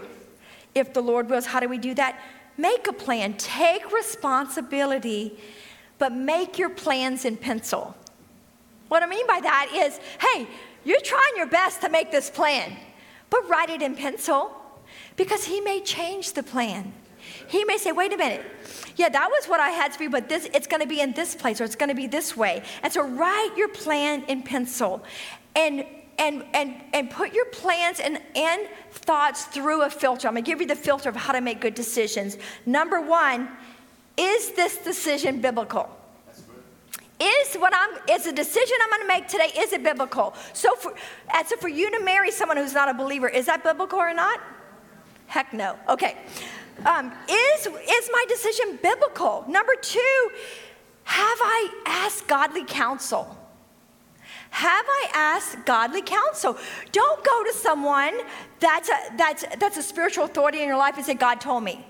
if 0.74 0.92
the 0.92 1.00
Lord 1.02 1.28
wills, 1.28 1.46
how 1.46 1.58
do 1.58 1.68
we 1.68 1.78
do 1.78 1.94
that? 1.94 2.20
Make 2.56 2.86
a 2.86 2.92
plan, 2.92 3.34
take 3.34 3.90
responsibility, 3.92 5.36
but 5.98 6.12
make 6.12 6.58
your 6.58 6.70
plans 6.70 7.24
in 7.24 7.36
pencil. 7.36 7.96
What 8.88 9.02
I 9.02 9.06
mean 9.06 9.26
by 9.26 9.40
that 9.40 9.70
is, 9.74 9.98
hey, 10.20 10.46
you're 10.84 11.00
trying 11.00 11.32
your 11.36 11.48
best 11.48 11.80
to 11.80 11.88
make 11.88 12.12
this 12.12 12.30
plan 12.30 12.76
but 13.30 13.48
write 13.48 13.70
it 13.70 13.82
in 13.82 13.94
pencil 13.94 14.52
because 15.16 15.44
he 15.44 15.60
may 15.60 15.80
change 15.80 16.32
the 16.32 16.42
plan. 16.42 16.92
He 17.48 17.64
may 17.64 17.76
say, 17.76 17.92
wait 17.92 18.12
a 18.12 18.16
minute, 18.16 18.44
yeah, 18.96 19.08
that 19.08 19.28
was 19.30 19.46
what 19.46 19.60
I 19.60 19.70
had 19.70 19.92
to 19.92 19.98
be, 19.98 20.08
but 20.08 20.28
this 20.28 20.48
it's 20.54 20.66
gonna 20.66 20.86
be 20.86 21.00
in 21.00 21.12
this 21.12 21.34
place 21.34 21.60
or 21.60 21.64
it's 21.64 21.76
gonna 21.76 21.94
be 21.94 22.06
this 22.06 22.36
way. 22.36 22.62
And 22.82 22.92
so 22.92 23.06
write 23.06 23.52
your 23.56 23.68
plan 23.68 24.24
in 24.24 24.42
pencil 24.42 25.02
and 25.54 25.84
and 26.18 26.44
and 26.54 26.74
and 26.94 27.10
put 27.10 27.32
your 27.32 27.46
plans 27.46 28.00
and, 28.00 28.20
and 28.34 28.68
thoughts 28.90 29.44
through 29.46 29.82
a 29.82 29.90
filter. 29.90 30.28
I'm 30.28 30.34
gonna 30.34 30.42
give 30.42 30.60
you 30.60 30.66
the 30.66 30.76
filter 30.76 31.08
of 31.08 31.16
how 31.16 31.32
to 31.32 31.40
make 31.40 31.60
good 31.60 31.74
decisions. 31.74 32.38
Number 32.64 33.00
one, 33.00 33.48
is 34.16 34.52
this 34.52 34.78
decision 34.78 35.40
biblical? 35.40 35.95
Is 37.18 37.54
what 37.54 37.72
I'm 37.74 37.98
is 38.14 38.24
the 38.24 38.32
decision 38.32 38.76
I'm 38.82 38.90
going 38.90 39.02
to 39.02 39.08
make 39.08 39.28
today 39.28 39.50
is 39.58 39.72
it 39.72 39.82
biblical? 39.82 40.34
So 40.52 40.74
for 40.74 40.94
and 41.34 41.46
so 41.46 41.56
for 41.56 41.68
you 41.68 41.90
to 41.98 42.04
marry 42.04 42.30
someone 42.30 42.58
who's 42.58 42.74
not 42.74 42.88
a 42.88 42.94
believer, 42.94 43.28
is 43.28 43.46
that 43.46 43.64
biblical 43.64 43.98
or 43.98 44.12
not? 44.12 44.40
Heck 45.26 45.52
no. 45.52 45.78
Okay. 45.88 46.16
Um, 46.84 47.12
is 47.28 47.66
is 47.66 48.10
my 48.12 48.24
decision 48.28 48.78
biblical? 48.82 49.44
Number 49.48 49.72
two, 49.80 50.30
have 51.04 51.38
I 51.40 51.70
asked 51.86 52.26
godly 52.26 52.64
counsel? 52.64 53.38
Have 54.50 54.86
I 54.88 55.08
asked 55.14 55.64
godly 55.66 56.02
counsel? 56.02 56.56
Don't 56.92 57.24
go 57.24 57.44
to 57.44 57.52
someone 57.52 58.14
that's 58.58 58.88
a, 58.88 59.16
that's, 59.16 59.44
that's 59.58 59.76
a 59.76 59.82
spiritual 59.82 60.24
authority 60.24 60.62
in 60.62 60.66
your 60.66 60.78
life 60.78 60.96
and 60.96 61.04
say, 61.04 61.14
God 61.14 61.40
told 61.40 61.62
me. 61.62 61.84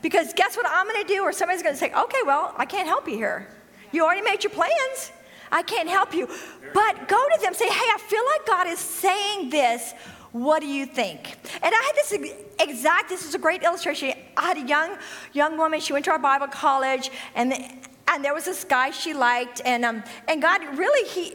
Because 0.00 0.32
guess 0.32 0.56
what 0.56 0.66
I'm 0.68 0.86
going 0.86 1.04
to 1.04 1.06
do? 1.06 1.22
Or 1.22 1.32
somebody's 1.32 1.62
going 1.62 1.74
to 1.74 1.78
say, 1.78 1.92
okay, 1.92 2.20
well, 2.24 2.54
I 2.56 2.64
can't 2.64 2.88
help 2.88 3.06
you 3.06 3.16
here. 3.16 3.48
You 3.92 4.04
already 4.04 4.22
made 4.22 4.44
your 4.44 4.52
plans. 4.52 5.12
I 5.50 5.62
can't 5.62 5.88
help 5.88 6.14
you. 6.14 6.28
But 6.74 7.08
go 7.08 7.16
to 7.34 7.40
them, 7.40 7.54
say, 7.54 7.68
hey, 7.68 7.88
I 7.94 7.98
feel 7.98 8.22
like 8.34 8.46
God 8.46 8.66
is 8.66 8.78
saying 8.78 9.50
this. 9.50 9.94
What 10.32 10.60
do 10.60 10.66
you 10.66 10.84
think? 10.84 11.36
And 11.62 11.74
I 11.74 11.82
had 11.82 11.94
this 11.94 12.12
exact, 12.60 13.08
this 13.08 13.24
is 13.24 13.34
a 13.34 13.38
great 13.38 13.62
illustration. 13.62 14.12
I 14.36 14.48
had 14.48 14.58
a 14.58 14.66
young, 14.68 14.96
young 15.32 15.56
woman, 15.56 15.80
she 15.80 15.92
went 15.92 16.04
to 16.06 16.10
our 16.10 16.18
Bible 16.18 16.48
college, 16.48 17.10
and, 17.34 17.52
the, 17.52 17.72
and 18.08 18.22
there 18.22 18.34
was 18.34 18.44
this 18.44 18.62
guy 18.62 18.90
she 18.90 19.14
liked, 19.14 19.62
and, 19.64 19.84
um, 19.84 20.04
and 20.28 20.42
God 20.42 20.60
really, 20.76 21.08
he, 21.08 21.32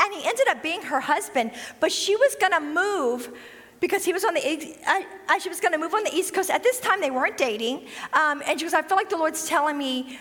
and 0.00 0.14
he 0.14 0.26
ended 0.26 0.48
up 0.48 0.62
being 0.62 0.82
her 0.82 0.98
husband, 0.98 1.52
but 1.78 1.92
she 1.92 2.16
was 2.16 2.36
gonna 2.40 2.60
move 2.60 3.32
because 3.78 4.04
he 4.04 4.12
was 4.12 4.24
on 4.24 4.34
the, 4.34 4.40
I, 4.86 5.06
I, 5.28 5.38
she 5.38 5.48
was 5.48 5.60
gonna 5.60 5.78
move 5.78 5.94
on 5.94 6.02
the 6.02 6.12
East 6.12 6.34
Coast. 6.34 6.50
At 6.50 6.64
this 6.64 6.80
time, 6.80 7.00
they 7.00 7.12
weren't 7.12 7.36
dating, 7.36 7.86
um, 8.12 8.42
and 8.44 8.58
she 8.58 8.66
goes, 8.66 8.74
I 8.74 8.82
feel 8.82 8.96
like 8.96 9.10
the 9.10 9.18
Lord's 9.18 9.46
telling 9.46 9.78
me 9.78 10.18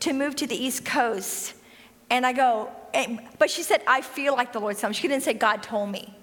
to 0.00 0.12
move 0.12 0.36
to 0.36 0.46
the 0.46 0.56
East 0.56 0.84
Coast. 0.84 1.54
And 2.10 2.24
I 2.24 2.32
go, 2.32 2.70
and, 2.94 3.20
but 3.38 3.50
she 3.50 3.62
said, 3.62 3.82
I 3.86 4.00
feel 4.00 4.34
like 4.34 4.52
the 4.52 4.60
Lord 4.60 4.80
me. 4.82 4.92
She 4.92 5.08
didn't 5.08 5.22
say, 5.22 5.34
God 5.34 5.62
told 5.62 5.90
me. 5.90 6.14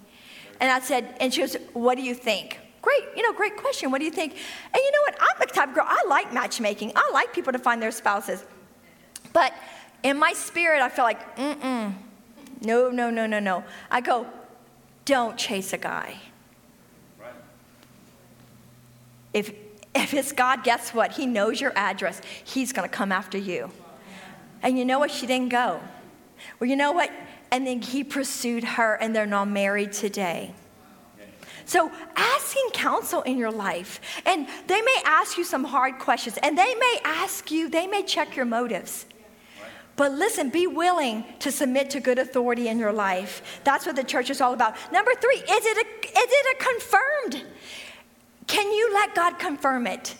And 0.60 0.72
I 0.72 0.80
said, 0.80 1.16
and 1.20 1.34
she 1.34 1.42
goes, 1.42 1.58
What 1.74 1.96
do 1.96 2.04
you 2.04 2.14
think? 2.14 2.60
Great, 2.82 3.04
you 3.16 3.24
know, 3.24 3.34
great 3.34 3.56
question. 3.58 3.92
What 3.92 4.00
do 4.00 4.06
you 4.06 4.12
think? 4.12 4.34
And 4.34 4.76
you 4.76 4.92
know 4.92 5.00
what? 5.02 5.18
I'm 5.22 5.40
the 5.40 5.54
type 5.54 5.70
of 5.70 5.76
girl, 5.76 5.86
I 5.88 6.04
like 6.08 6.34
matchmaking. 6.34 6.92
I 6.96 7.10
like 7.14 7.34
people 7.34 7.54
to 7.54 7.60
find 7.60 7.82
their 7.82 7.92
spouses. 7.92 8.44
But 9.32 9.54
in 10.04 10.18
my 10.18 10.34
spirit, 10.34 10.82
I 10.82 10.90
feel 10.90 11.06
like, 11.06 11.38
mm 11.38 11.60
mm, 11.60 11.94
no, 12.62 12.90
no, 12.90 13.10
no, 13.10 13.26
no, 13.26 13.40
no. 13.40 13.64
I 13.90 14.02
go, 14.02 14.28
don't 15.06 15.38
chase 15.38 15.74
a 15.74 15.78
guy. 15.78 16.18
Right. 17.20 17.34
If 19.34 19.54
if 19.96 20.14
it's 20.14 20.32
God, 20.32 20.64
guess 20.64 20.94
what? 20.94 21.12
He 21.12 21.26
knows 21.26 21.62
your 21.62 21.74
address. 21.76 22.22
He's 22.44 22.74
going 22.74 22.88
to 22.88 22.94
come 22.94 23.12
after 23.12 23.38
you. 23.38 23.72
And 24.62 24.78
you 24.78 24.86
know 24.86 25.00
what? 25.00 25.12
She 25.12 25.28
didn't 25.28 25.50
go. 25.50 25.80
Well, 26.60 26.70
you 26.70 26.76
know 26.76 26.92
what? 26.92 27.12
And 27.52 27.68
then 27.68 27.82
he 27.82 28.04
pursued 28.04 28.64
her, 28.64 28.96
and 28.96 29.16
they're 29.16 29.26
now 29.26 29.46
married 29.46 29.94
today. 29.94 30.54
So, 31.66 31.92
asking 32.16 32.70
counsel 32.74 33.22
in 33.22 33.38
your 33.38 33.52
life, 33.52 34.02
and 34.26 34.48
they 34.68 34.82
may 34.82 34.98
ask 35.06 35.38
you 35.38 35.44
some 35.44 35.64
hard 35.64 36.00
questions, 36.00 36.38
and 36.42 36.58
they 36.58 36.76
may 36.76 37.00
ask 37.06 37.52
you, 37.52 37.70
they 37.70 37.88
may 37.88 38.04
check 38.04 38.36
your 38.36 38.46
motives. 38.46 39.06
But 39.96 40.12
listen, 40.14 40.50
be 40.50 40.66
willing 40.66 41.24
to 41.40 41.52
submit 41.52 41.92
to 41.92 42.00
good 42.00 42.18
authority 42.18 42.68
in 42.68 42.80
your 42.80 42.92
life. 42.92 43.62
That's 43.64 43.86
what 43.86 43.96
the 43.96 44.04
church 44.04 44.30
is 44.30 44.42
all 44.42 44.54
about. 44.54 44.76
Number 44.92 45.12
three, 45.14 45.38
is 45.38 45.66
it 45.66 45.78
a, 45.78 46.08
is 46.08 46.12
it 46.16 46.58
a 46.58 46.64
confirmed? 46.64 47.46
Can 48.48 48.72
you 48.72 48.94
let 48.94 49.16
God 49.16 49.40
confirm 49.40 49.88
it? 49.88 50.16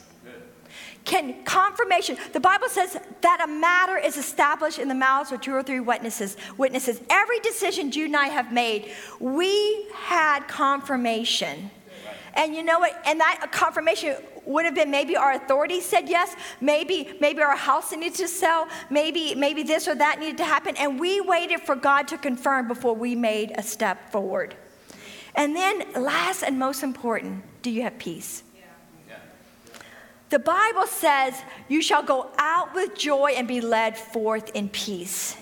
Can 1.06 1.44
confirmation, 1.44 2.18
the 2.32 2.40
Bible 2.40 2.70
says 2.70 2.98
that 3.22 3.42
a 3.44 3.48
matter 3.48 3.98
is 3.98 4.18
established 4.18 4.80
in 4.80 4.88
the 4.88 4.96
mouths 4.96 5.34
of 5.34 5.42
two 5.42 5.54
or 5.54 5.62
three 5.62 5.82
witnesses. 5.82 6.38
Witnesses. 6.58 7.02
Every 7.10 7.40
decision 7.40 7.92
Jude 7.92 8.06
and 8.06 8.16
I 8.16 8.28
have 8.28 8.54
made, 8.54 8.90
we 9.20 9.88
had 9.94 10.48
confirmation. 10.48 11.72
And 12.36 12.56
you 12.56 12.64
know 12.64 12.80
what? 12.80 13.00
And 13.06 13.20
that 13.20 13.50
confirmation 13.52 14.16
would 14.46 14.66
have 14.66 14.76
been 14.76 14.92
maybe 14.92 15.16
our 15.16 15.34
authority 15.34 15.82
said 15.82 16.10
yes, 16.10 16.36
maybe 16.60 17.16
maybe 17.22 17.42
our 17.42 17.56
house 17.56 17.92
needed 17.92 18.16
to 18.16 18.28
sell, 18.28 18.68
maybe 18.90 19.36
maybe 19.36 19.64
this 19.64 19.88
or 19.88 19.96
that 19.96 20.20
needed 20.20 20.38
to 20.38 20.46
happen, 20.46 20.76
and 20.78 21.00
we 21.00 21.22
waited 21.22 21.62
for 21.62 21.76
God 21.76 22.08
to 22.10 22.18
confirm 22.18 22.68
before 22.68 22.96
we 22.96 23.16
made 23.16 23.52
a 23.56 23.64
step 23.64 24.12
forward. 24.12 24.56
And 25.36 25.56
then, 25.56 25.84
last 25.94 26.44
and 26.44 26.60
most 26.60 26.84
important, 26.84 27.44
do 27.64 27.72
you 27.72 27.82
have 27.82 27.98
peace? 27.98 28.44
The 30.30 30.40
Bible 30.40 30.88
says, 30.88 31.40
You 31.68 31.82
shall 31.82 32.04
go 32.04 32.30
out 32.38 32.74
with 32.74 32.98
joy 32.98 33.34
and 33.38 33.48
be 33.48 33.62
led 33.62 33.98
forth 33.98 34.52
in 34.56 34.70
peace. 34.70 35.38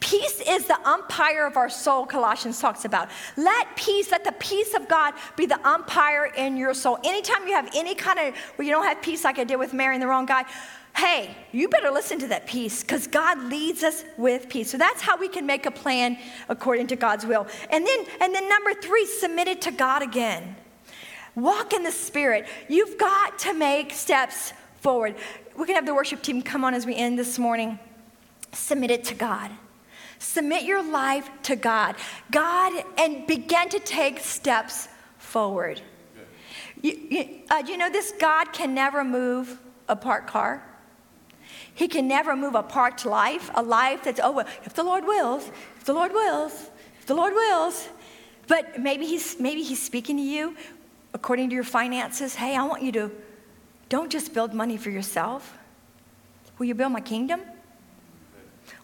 Peace 0.00 0.42
is 0.46 0.66
the 0.66 0.78
umpire 0.86 1.46
of 1.46 1.56
our 1.56 1.70
soul, 1.70 2.04
Colossians 2.04 2.60
talks 2.60 2.84
about. 2.84 3.08
Let 3.36 3.74
peace, 3.74 4.10
let 4.10 4.22
the 4.22 4.32
peace 4.32 4.74
of 4.74 4.86
God 4.86 5.14
be 5.34 5.46
the 5.46 5.66
umpire 5.66 6.26
in 6.36 6.58
your 6.58 6.74
soul. 6.74 6.98
Anytime 7.04 7.48
you 7.48 7.54
have 7.54 7.70
any 7.74 7.94
kind 7.94 8.18
of, 8.18 8.36
where 8.56 8.66
you 8.66 8.72
don't 8.72 8.84
have 8.84 9.00
peace 9.00 9.24
like 9.24 9.38
I 9.38 9.44
did 9.44 9.56
with 9.56 9.72
marrying 9.72 10.00
the 10.00 10.06
wrong 10.06 10.26
guy, 10.26 10.44
hey, 10.94 11.34
you 11.52 11.68
better 11.68 11.90
listen 11.90 12.18
to 12.18 12.28
that 12.28 12.46
peace 12.46 12.82
because 12.82 13.06
God 13.06 13.42
leads 13.44 13.82
us 13.82 14.04
with 14.18 14.48
peace. 14.50 14.70
So 14.70 14.76
that's 14.76 15.00
how 15.00 15.16
we 15.16 15.28
can 15.28 15.46
make 15.46 15.64
a 15.64 15.70
plan 15.70 16.18
according 16.50 16.88
to 16.88 16.96
God's 16.96 17.24
will. 17.24 17.46
And 17.70 17.86
then, 17.86 18.06
and 18.20 18.34
then 18.34 18.46
number 18.48 18.74
three, 18.74 19.06
submit 19.06 19.48
it 19.48 19.62
to 19.62 19.70
God 19.70 20.02
again. 20.02 20.56
Walk 21.34 21.72
in 21.72 21.82
the 21.82 21.92
Spirit. 21.92 22.46
You've 22.68 22.98
got 22.98 23.38
to 23.40 23.54
make 23.54 23.92
steps 23.92 24.52
forward. 24.80 25.16
We 25.56 25.66
can 25.66 25.74
have 25.74 25.86
the 25.86 25.94
worship 25.94 26.22
team 26.22 26.42
come 26.42 26.64
on 26.64 26.74
as 26.74 26.86
we 26.86 26.94
end 26.94 27.18
this 27.18 27.38
morning. 27.38 27.78
Submit 28.52 28.90
it 28.90 29.04
to 29.04 29.14
God. 29.14 29.50
Submit 30.18 30.62
your 30.62 30.82
life 30.82 31.28
to 31.44 31.56
God. 31.56 31.96
God, 32.30 32.84
and 32.98 33.26
begin 33.26 33.68
to 33.70 33.80
take 33.80 34.20
steps 34.20 34.88
forward. 35.18 35.80
You, 36.80 37.00
you, 37.10 37.28
uh, 37.50 37.62
you 37.66 37.76
know 37.76 37.90
this? 37.90 38.12
God 38.20 38.52
can 38.52 38.74
never 38.74 39.02
move 39.04 39.58
a 39.88 39.96
parked 39.96 40.28
car. 40.28 40.62
He 41.74 41.88
can 41.88 42.06
never 42.06 42.36
move 42.36 42.54
a 42.54 42.62
parked 42.62 43.04
life, 43.04 43.50
a 43.54 43.62
life 43.62 44.04
that's, 44.04 44.20
oh, 44.22 44.30
well, 44.30 44.46
if 44.64 44.74
the 44.74 44.84
Lord 44.84 45.04
wills, 45.04 45.50
if 45.76 45.84
the 45.84 45.94
Lord 45.94 46.12
wills, 46.12 46.70
if 47.00 47.06
the 47.06 47.14
Lord 47.14 47.34
wills. 47.34 47.88
But 48.46 48.78
maybe 48.78 49.06
he's, 49.06 49.40
maybe 49.40 49.62
he's 49.62 49.82
speaking 49.82 50.16
to 50.18 50.22
you 50.22 50.56
according 51.24 51.48
to 51.48 51.54
your 51.54 51.64
finances. 51.64 52.34
Hey, 52.34 52.54
I 52.54 52.62
want 52.64 52.82
you 52.82 52.92
to, 52.92 53.10
don't 53.88 54.12
just 54.12 54.34
build 54.34 54.52
money 54.52 54.76
for 54.76 54.90
yourself. 54.90 55.56
Will 56.58 56.66
you 56.66 56.74
build 56.74 56.92
my 56.92 57.00
kingdom? 57.00 57.40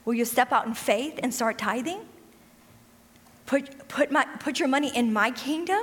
Will 0.07 0.15
you 0.15 0.25
step 0.25 0.51
out 0.51 0.65
in 0.67 0.73
faith 0.73 1.21
and 1.23 1.35
start 1.35 1.59
tithing? 1.59 2.01
Put, 3.45 3.87
put, 3.89 4.11
my, 4.11 4.25
put 4.39 4.59
your 4.59 4.69
money 4.69 4.91
in 4.97 5.13
my 5.13 5.33
kingdom? 5.33 5.83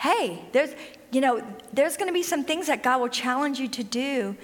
Hey, 0.00 0.42
there's, 0.52 0.70
you 1.12 1.20
know, 1.20 1.44
there's 1.74 1.98
going 1.98 2.08
to 2.08 2.14
be 2.14 2.22
some 2.22 2.44
things 2.44 2.68
that 2.68 2.82
God 2.82 3.02
will 3.02 3.10
challenge 3.10 3.60
you 3.60 3.68
to 3.68 3.84
do 3.84 4.38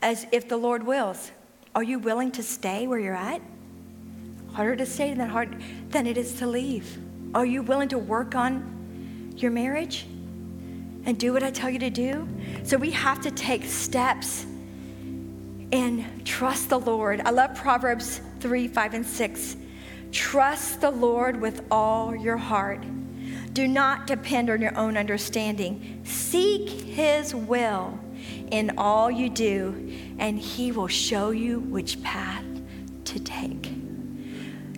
as 0.00 0.26
if 0.32 0.48
the 0.48 0.56
Lord 0.56 0.82
wills. 0.82 1.30
Are 1.74 1.82
you 1.82 1.98
willing 1.98 2.30
to 2.32 2.42
stay 2.42 2.86
where 2.86 2.98
you're 2.98 3.14
at? 3.14 3.42
Harder 4.54 4.76
to 4.76 4.86
stay 4.86 5.12
than 5.12 5.28
hard 5.28 5.62
than 5.90 6.06
it 6.06 6.16
is 6.16 6.32
to 6.38 6.46
leave. 6.46 6.96
Are 7.34 7.44
you 7.44 7.60
willing 7.60 7.90
to 7.90 7.98
work 7.98 8.34
on 8.34 9.34
your 9.36 9.50
marriage 9.50 10.06
and 11.04 11.18
do 11.18 11.32
what 11.32 11.42
I 11.42 11.50
tell 11.50 11.70
you 11.70 11.78
to 11.78 11.90
do? 11.90 12.28
So 12.62 12.76
we 12.76 12.90
have 12.90 13.20
to 13.22 13.30
take 13.30 13.64
steps 13.64 14.46
and 15.72 16.04
trust 16.24 16.68
the 16.68 16.78
Lord. 16.78 17.22
I 17.24 17.30
love 17.30 17.54
Proverbs 17.54 18.20
3, 18.40 18.68
5, 18.68 18.94
and 18.94 19.06
6. 19.06 19.56
Trust 20.12 20.80
the 20.80 20.90
Lord 20.90 21.40
with 21.40 21.64
all 21.70 22.14
your 22.14 22.36
heart. 22.36 22.84
Do 23.52 23.66
not 23.66 24.06
depend 24.06 24.50
on 24.50 24.60
your 24.60 24.76
own 24.76 24.96
understanding. 24.96 26.00
Seek 26.04 26.68
his 26.68 27.34
will 27.34 27.98
in 28.50 28.72
all 28.76 29.10
you 29.10 29.28
do, 29.28 29.94
and 30.18 30.38
He 30.38 30.72
will 30.72 30.88
show 30.88 31.30
you 31.30 31.60
which 31.60 32.02
path 32.02 32.44
to 33.04 33.20
take. 33.20 33.72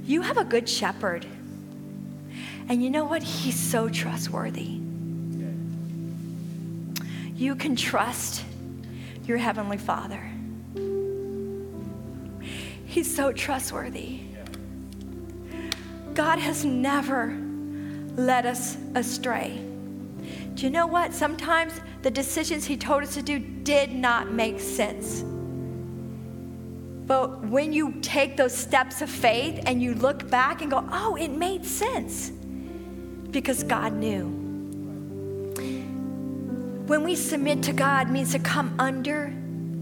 You 0.05 0.23
have 0.23 0.37
a 0.37 0.45
good 0.45 0.69
shepherd. 0.69 1.27
And 2.69 2.83
you 2.83 2.91
know 2.91 3.05
what? 3.05 3.23
He's 3.23 3.59
so 3.59 3.89
trustworthy. 3.89 4.82
You 7.43 7.57
can 7.57 7.75
trust 7.75 8.45
your 9.27 9.37
Heavenly 9.37 9.77
Father. 9.77 10.31
He's 12.87 13.13
so 13.13 13.33
trustworthy. 13.33 14.21
God 16.15 16.39
has 16.39 16.65
never 16.65 17.37
led 18.15 18.47
us 18.47 18.77
astray. 18.95 19.61
Do 20.55 20.63
you 20.63 20.71
know 20.71 20.87
what? 20.87 21.13
Sometimes 21.13 21.73
the 22.03 22.13
decisions 22.13 22.65
He 22.65 22.77
told 22.77 23.03
us 23.03 23.15
to 23.15 23.23
do 23.23 23.41
did 23.41 23.93
not 23.93 24.31
make 24.31 24.61
sense. 24.61 25.23
But 27.09 27.45
when 27.47 27.73
you 27.73 27.95
take 28.03 28.37
those 28.37 28.55
steps 28.55 29.03
of 29.03 29.11
faith 29.11 29.65
and 29.67 29.83
you 29.83 29.95
look 29.95 30.31
back 30.31 30.63
and 30.63 30.71
go, 30.71 30.89
oh, 30.93 31.17
it 31.17 31.33
made 31.33 31.65
sense 31.65 32.31
because 33.33 33.65
God 33.65 33.95
knew. 33.95 34.42
When 36.87 37.05
we 37.05 37.15
submit 37.15 37.63
to 37.65 37.73
God 37.73 38.11
means 38.11 38.33
to 38.33 38.41
come 38.41 38.75
under 38.79 39.33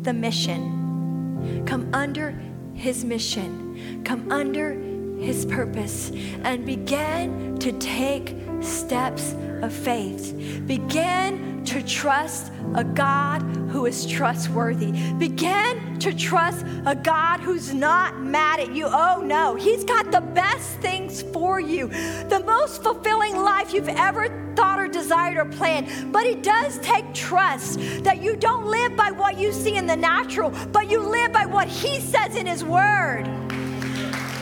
the 0.03 0.13
mission, 0.13 1.65
come 1.67 1.89
under 1.95 2.39
His 2.75 3.07
mission, 3.07 4.03
come 4.05 4.31
under 4.31 4.73
His 5.19 5.47
purpose, 5.47 6.11
and 6.45 6.67
begin 6.67 7.59
to 7.61 7.73
take 7.79 8.37
steps 8.61 9.35
of 9.63 9.73
faith. 9.73 10.35
Begin 10.67 11.65
to 11.65 11.83
trust 11.83 12.53
a 12.75 12.85
God 12.85 13.41
who 13.71 13.87
is 13.87 14.07
trustworthy. 14.07 14.93
Begin 15.15 15.99
to 16.01 16.13
trust 16.15 16.67
a 16.85 16.95
God 16.95 17.41
who's 17.41 17.73
not 17.73 18.21
mad 18.21 18.61
at 18.61 18.73
you. 18.73 18.87
Oh 18.87 19.23
no, 19.25 19.55
He's 19.55 19.85
got 19.85 20.13
the 20.13 20.21
best 20.21 20.69
things 20.81 21.23
for 21.23 21.61
you, 21.61 21.89
the 22.29 22.43
most 22.45 22.83
fulfilling 22.83 23.37
life 23.37 23.73
you've 23.73 23.89
ever 23.89 24.50
thought 24.61 24.79
or 24.79 24.89
desired 24.89 25.39
or 25.39 25.47
planned. 25.47 26.13
But 26.13 26.27
it 26.27 26.43
does 26.43 26.79
take 26.81 27.15
trust 27.15 27.81
that 28.05 28.23
you 28.23 28.37
don't 28.37 28.67
live 28.67 28.95
by 28.95 29.11
what 29.11 29.39
you 29.39 29.53
see 29.53 29.77
in 29.77 29.87
the 29.87 29.97
natural, 29.97 30.51
but 30.71 30.91
you 30.91 31.01
live 31.01 31.33
by 31.33 31.47
what 31.47 31.67
He 31.67 31.99
says 31.99 32.37
in 32.37 32.45
His 32.45 32.63
Word. 32.63 33.25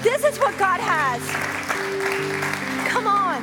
This 0.02 0.24
is 0.24 0.36
what 0.40 0.58
God 0.58 0.80
has. 0.80 1.22
Come 2.88 3.06
on. 3.06 3.40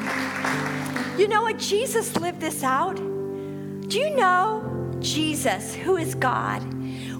You 1.17 1.29
know 1.29 1.43
what? 1.43 1.59
Jesus 1.59 2.13
lived 2.17 2.41
this 2.41 2.61
out. 2.61 2.97
Do 2.97 3.97
you 3.97 4.09
know 4.09 4.97
Jesus, 4.99 5.73
who 5.75 5.95
is 5.95 6.13
God? 6.13 6.61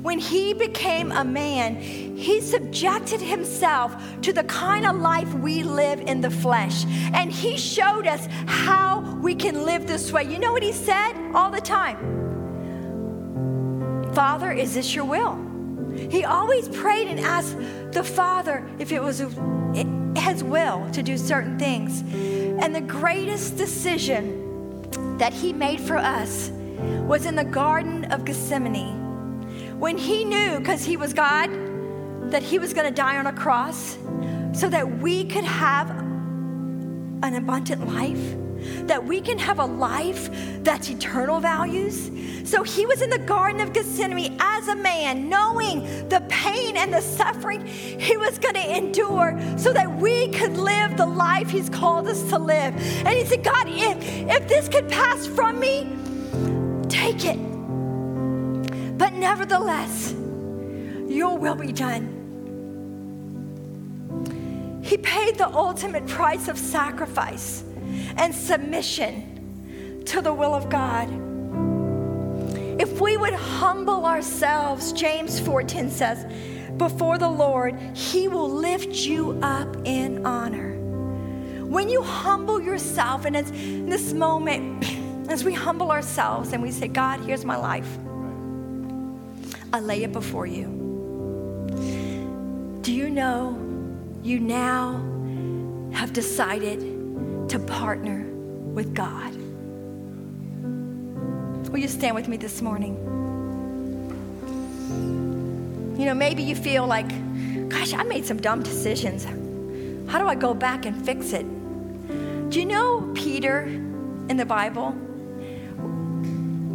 When 0.06 0.20
he 0.20 0.54
became 0.54 1.12
a 1.12 1.26
man, 1.26 1.78
he 1.78 2.40
subjected 2.40 3.20
himself 3.20 3.96
to 4.22 4.32
the 4.32 4.44
kind 4.44 4.86
of 4.86 4.98
life 4.98 5.34
we 5.34 5.64
live 5.64 6.00
in 6.00 6.22
the 6.22 6.30
flesh. 6.30 6.86
And 7.16 7.32
he 7.32 7.58
showed 7.58 8.06
us 8.06 8.28
how 8.46 9.00
we 9.24 9.34
can 9.34 9.66
live 9.66 9.88
this 9.88 10.12
way. 10.12 10.26
You 10.26 10.38
know 10.38 10.52
what 10.52 10.62
he 10.62 10.74
said 10.74 11.14
all 11.34 11.50
the 11.50 11.60
time? 11.60 11.98
Father, 14.14 14.52
is 14.52 14.76
this 14.76 14.94
your 14.94 15.06
will? 15.06 15.40
He 16.12 16.24
always 16.24 16.70
prayed 16.70 17.08
and 17.08 17.20
asked 17.20 17.58
the 17.92 18.04
Father 18.04 18.64
if 18.78 18.92
it 18.92 19.02
was 19.02 19.18
his 19.18 20.44
will 20.44 20.88
to 20.92 21.02
do 21.02 21.18
certain 21.18 21.58
things. 21.58 22.02
And 22.64 22.76
the 22.76 22.82
greatest 22.82 23.58
decision 23.58 25.18
that 25.18 25.34
he 25.34 25.52
made 25.52 25.82
for 25.82 25.98
us 25.98 26.52
was 27.08 27.26
in 27.26 27.36
the 27.36 27.44
Garden 27.44 28.06
of 28.12 28.24
Gethsemane. 28.24 29.05
When 29.80 29.98
he 29.98 30.26
knew, 30.26 30.60
because 30.60 30.84
he 30.84 30.98
was 30.98 31.14
God, 31.14 31.50
that 32.32 32.42
he 32.42 32.60
was 32.60 32.74
going 32.74 32.88
to 32.88 32.94
die 32.94 33.18
on 33.18 33.28
a 33.28 33.34
cross 33.34 33.98
so 34.54 34.70
that 34.70 35.00
we 35.00 35.26
could 35.26 35.44
have 35.44 35.90
an 37.22 37.36
abundant 37.36 37.88
life 37.88 38.36
that 38.88 39.04
we 39.04 39.22
can 39.22 39.38
have 39.38 39.60
a 39.60 39.66
life 39.66 40.30
that's 40.64 40.90
eternal 40.90 41.40
values. 41.40 42.12
So 42.44 42.64
he 42.64 42.86
was 42.86 43.02
in 43.02 43.10
the 43.10 43.20
Garden 43.20 43.62
of 43.62 43.74
Gethsemane 43.74 44.38
as 44.40 44.68
a 44.68 44.76
man, 44.76 45.30
knowing 45.30 46.08
the 46.10 46.24
pain 46.30 46.78
and 46.78 46.94
the 46.94 47.02
suffering 47.02 47.66
he 47.66 48.18
was 48.18 48.38
going 48.38 48.56
to 48.56 48.78
endure 48.78 49.40
so 49.58 49.74
that 49.74 49.98
we 49.98 50.30
could 50.30 50.58
live 50.58 50.98
the 50.98 51.06
life 51.06 51.50
he's 51.50 51.70
called 51.70 52.08
us 52.08 52.22
to 52.30 52.38
live. 52.38 52.76
And 53.06 53.10
he 53.10 53.26
said, 53.26 53.44
God, 53.44 53.68
if, 53.68 53.98
if 54.30 54.48
this 54.48 54.68
could 54.68 54.90
pass 54.90 55.26
from 55.26 55.60
me, 55.60 55.96
take 56.90 57.26
it. 57.26 57.55
But 58.98 59.14
nevertheless, 59.14 60.14
your 61.08 61.38
will 61.38 61.56
be 61.56 61.72
done. 61.72 62.22
He 64.84 64.98
paid 64.98 65.38
the 65.38 65.48
ultimate 65.48 66.06
price 66.08 66.48
of 66.48 66.58
sacrifice 66.58 67.64
and 68.18 68.34
submission 68.34 70.04
to 70.06 70.22
the 70.22 70.34
will 70.34 70.54
of 70.54 70.70
God. 70.70 71.10
If 72.80 73.02
we 73.02 73.18
would 73.18 73.34
humble 73.34 74.06
ourselves, 74.06 74.92
James 74.92 75.40
4:10 75.40 75.90
says, 75.90 76.26
before 76.78 77.18
the 77.18 77.30
Lord, 77.30 77.80
he 77.96 78.28
will 78.28 78.50
lift 78.50 78.94
you 79.06 79.40
up 79.42 79.76
in 79.86 80.26
honor. 80.26 80.74
When 81.64 81.90
you 81.90 82.02
humble 82.02 82.62
yourself, 82.62 83.26
and 83.26 83.36
it's 83.36 83.50
in 83.52 83.90
this 83.90 84.12
moment, 84.14 84.84
as 85.30 85.44
we 85.44 85.54
humble 85.54 85.92
ourselves 85.92 86.52
and 86.54 86.62
we 86.62 86.72
say, 86.72 86.88
God, 86.88 87.22
here's 87.22 87.46
my 87.46 87.56
life, 87.56 87.98
I 89.76 89.82
lay 89.82 90.04
it 90.04 90.14
before 90.14 90.48
you. 90.48 90.68
Do 92.82 92.94
you 92.94 93.10
know 93.10 93.60
you 94.24 94.40
now 94.40 94.94
have 95.92 96.14
decided 96.14 96.80
to 97.50 97.60
partner 97.60 98.26
with 98.74 98.96
God. 98.96 99.36
Will 101.70 101.80
you 101.80 101.90
stand 101.90 102.16
with 102.16 102.30
me 102.30 102.38
this 102.38 102.62
morning? 102.62 102.96
You 106.00 106.06
know, 106.06 106.14
maybe 106.14 106.42
you 106.42 106.56
feel 106.56 106.88
like, 106.88 107.10
gosh, 107.68 107.94
I 107.94 108.04
made 108.04 108.26
some 108.26 108.38
dumb 108.38 108.64
decisions. 108.64 109.26
How 110.10 110.20
do 110.20 110.28
I 110.30 110.36
go 110.36 110.54
back 110.54 110.86
and 110.86 111.06
fix 111.06 111.34
it? 111.34 111.46
Do 112.50 112.62
you 112.62 112.66
know 112.66 113.12
Peter 113.14 113.64
in 113.64 114.38
the 114.38 114.46
Bible? 114.46 114.96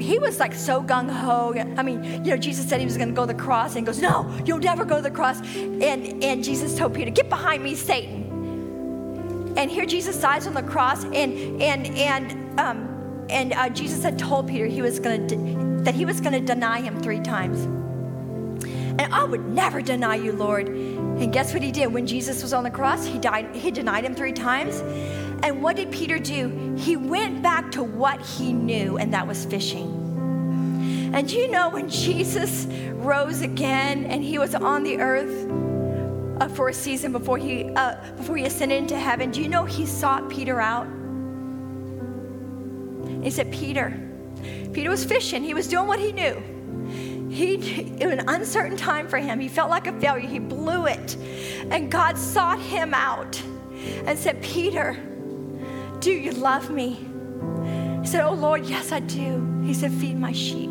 He 0.01 0.19
was 0.19 0.39
like 0.39 0.55
so 0.55 0.83
gung 0.83 1.11
ho. 1.11 1.55
I 1.77 1.83
mean, 1.83 2.03
you 2.25 2.31
know, 2.31 2.37
Jesus 2.37 2.69
said 2.69 2.81
he 2.81 2.87
was 2.87 2.97
going 2.97 3.09
to 3.09 3.15
go 3.15 3.27
to 3.27 3.33
the 3.33 3.39
cross, 3.39 3.77
and 3.77 3.87
goes, 3.87 4.01
"No, 4.01 4.31
you'll 4.45 4.59
never 4.59 4.85
go 4.85 4.97
to 4.97 5.03
the 5.03 5.11
cross." 5.11 5.41
And 5.41 6.23
and 6.23 6.43
Jesus 6.43 6.77
told 6.77 6.95
Peter, 6.95 7.11
"Get 7.11 7.29
behind 7.29 7.63
me, 7.63 7.75
Satan." 7.75 8.21
And 9.57 9.71
here 9.71 9.85
Jesus 9.85 10.21
dies 10.21 10.47
on 10.47 10.55
the 10.55 10.63
cross, 10.63 11.05
and 11.05 11.61
and 11.63 11.87
and 11.87 12.61
um, 12.61 13.27
and 13.29 13.53
uh, 13.53 13.69
Jesus 13.69 14.03
had 14.03 14.19
told 14.19 14.49
Peter 14.49 14.67
he 14.67 14.83
was 14.83 14.99
going 14.99 15.27
to 15.27 15.37
de- 15.37 15.85
that 15.85 15.95
he 15.95 16.05
was 16.05 16.21
going 16.21 16.33
to 16.35 16.41
deny 16.41 16.81
him 16.81 17.01
three 17.01 17.21
times. 17.21 17.65
And 19.01 19.15
I 19.15 19.25
would 19.25 19.47
never 19.47 19.81
deny 19.81 20.17
you, 20.17 20.33
Lord. 20.33 20.69
And 20.69 21.33
guess 21.33 21.55
what 21.55 21.63
he 21.63 21.73
did 21.73 21.93
when 21.93 22.07
Jesus 22.07 22.43
was 22.43 22.53
on 22.53 22.65
the 22.65 22.71
cross? 22.71 23.07
He 23.07 23.19
died. 23.19 23.55
He 23.55 23.71
denied 23.71 24.05
him 24.05 24.15
three 24.15 24.33
times. 24.33 24.83
And 25.42 25.62
what 25.62 25.76
did 25.76 25.90
Peter 25.90 26.18
do? 26.18 26.74
He 26.76 26.96
went 26.96 27.42
back 27.42 27.70
to 27.72 27.83
what 27.83 28.20
he 28.20 28.53
knew, 28.53 28.98
and 28.98 29.12
that 29.14 29.26
was 29.26 29.44
fishing. 29.44 30.00
And 31.14 31.31
you 31.31 31.50
know 31.50 31.70
when 31.70 31.88
Jesus 31.88 32.66
rose 32.92 33.40
again 33.40 34.05
and 34.05 34.22
he 34.22 34.38
was 34.38 34.55
on 34.55 34.85
the 34.85 34.98
earth 34.98 35.50
uh, 36.40 36.48
for 36.48 36.68
a 36.68 36.74
season 36.74 37.11
before 37.11 37.38
he 37.38 37.64
uh, 37.70 37.96
before 38.16 38.37
he 38.37 38.44
ascended 38.44 38.76
into 38.76 38.98
heaven, 38.98 39.31
do 39.31 39.42
you 39.42 39.48
know 39.48 39.64
he 39.64 39.87
sought 39.87 40.29
Peter 40.31 40.61
out? 40.61 40.87
He 43.22 43.31
said, 43.31 43.50
"Peter." 43.53 44.07
Peter 44.72 44.88
was 44.88 45.05
fishing. 45.05 45.42
He 45.42 45.53
was 45.53 45.66
doing 45.66 45.87
what 45.87 45.98
he 45.98 46.12
knew. 46.12 46.40
He, 47.31 47.55
it 47.98 48.07
was 48.07 48.18
an 48.18 48.29
uncertain 48.29 48.76
time 48.76 49.09
for 49.09 49.18
him. 49.18 49.40
He 49.40 49.48
felt 49.48 49.70
like 49.70 49.87
a 49.87 50.00
failure. 50.00 50.29
He 50.29 50.38
blew 50.38 50.87
it. 50.87 51.16
And 51.70 51.90
God 51.90 52.16
sought 52.16 52.61
him 52.61 52.94
out 52.94 53.40
and 54.07 54.18
said, 54.18 54.42
Peter, 54.42 54.96
do 56.01 56.11
you 56.11 56.33
love 56.33 56.71
me? 56.71 57.07
He 58.01 58.07
said, 58.07 58.25
Oh 58.25 58.35
Lord, 58.35 58.65
yes, 58.67 58.93
I 58.93 59.01
do. 59.01 59.63
He 59.63 59.75
said, 59.75 59.93
Feed 59.93 60.19
my 60.19 60.33
sheep. 60.33 60.71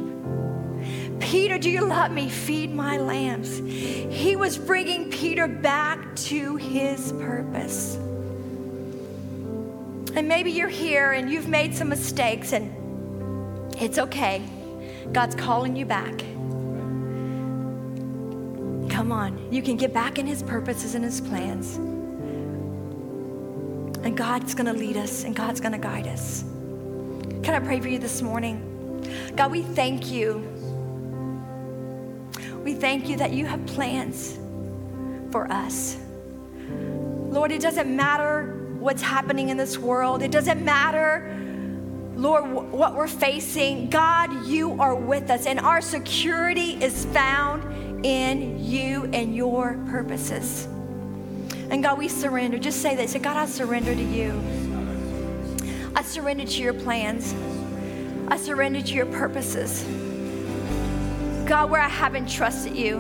Peter, 1.20 1.58
do 1.58 1.70
you 1.70 1.86
love 1.86 2.12
me? 2.12 2.30
Feed 2.30 2.74
my 2.74 2.98
lambs. 2.98 3.58
He 3.58 4.36
was 4.36 4.58
bringing 4.58 5.12
Peter 5.12 5.48
back 5.48 6.16
to 6.16 6.56
his 6.56 7.12
purpose. 7.14 7.96
And 10.16 10.28
maybe 10.28 10.52
you're 10.52 10.68
here 10.68 11.12
and 11.12 11.30
you've 11.30 11.48
made 11.48 11.76
some 11.76 11.90
mistakes, 11.90 12.52
and 12.52 12.74
it's 13.80 14.00
okay. 14.00 14.42
God's 15.12 15.36
calling 15.36 15.76
you 15.76 15.86
back. 15.86 16.20
Come 18.90 19.12
on, 19.12 19.52
you 19.52 19.62
can 19.62 19.78
get 19.78 19.94
back 19.94 20.18
in 20.18 20.26
His 20.26 20.42
purposes 20.42 20.96
and 20.96 21.06
His 21.06 21.22
plans. 21.22 21.80
And 24.04 24.16
God's 24.16 24.54
gonna 24.56 24.74
lead 24.74 24.98
us 24.98 25.24
and 25.24 25.36
God's 25.36 25.60
gonna 25.60 25.78
guide 25.78 26.08
us. 26.08 26.44
Can 27.44 27.54
I 27.54 27.60
pray 27.60 27.80
for 27.80 27.88
you 27.88 28.00
this 28.00 28.22
morning? 28.22 28.66
God, 29.36 29.52
we 29.52 29.62
thank 29.62 30.12
you. 30.12 30.46
We 32.64 32.74
thank 32.74 33.08
you 33.10 33.18
that 33.18 33.32
you 33.32 33.46
have 33.46 33.66
plans 33.66 34.38
for 35.32 35.52
us. 35.52 35.98
Lord, 36.70 37.52
it 37.52 37.62
doesn't 37.62 37.94
matter 37.94 38.76
what's 38.80 39.02
happening 39.02 39.50
in 39.50 39.58
this 39.58 39.78
world, 39.78 40.22
it 40.22 40.32
doesn't 40.32 40.64
matter. 40.64 41.36
Lord, 42.16 42.72
what 42.72 42.96
we're 42.96 43.08
facing, 43.08 43.90
God, 43.90 44.46
you 44.46 44.80
are 44.82 44.96
with 44.96 45.30
us, 45.30 45.46
and 45.46 45.60
our 45.60 45.80
security 45.80 46.78
is 46.84 47.06
found 47.06 48.06
in 48.06 48.64
you 48.64 49.10
and 49.14 49.36
your 49.36 49.78
purposes. 49.90 50.68
And 51.72 51.84
God, 51.84 51.98
we 51.98 52.08
surrender. 52.08 52.58
Just 52.58 52.82
say 52.82 52.96
that. 52.96 53.10
Say, 53.10 53.20
God, 53.20 53.38
I 53.38 53.46
surrender 53.46 53.94
to 53.94 54.04
you. 54.04 54.42
I 55.96 56.02
surrender 56.02 56.46
to 56.46 56.62
your 56.62 56.74
plans. 56.74 57.34
I 58.28 58.38
surrender 58.38 58.82
to 58.82 58.94
your 58.94 59.06
purposes. 59.08 59.84
God, 61.48 61.70
where 61.72 61.82
I 61.82 61.90
haven't 61.90 62.30
trusted 62.30 62.76
you, 62.76 63.00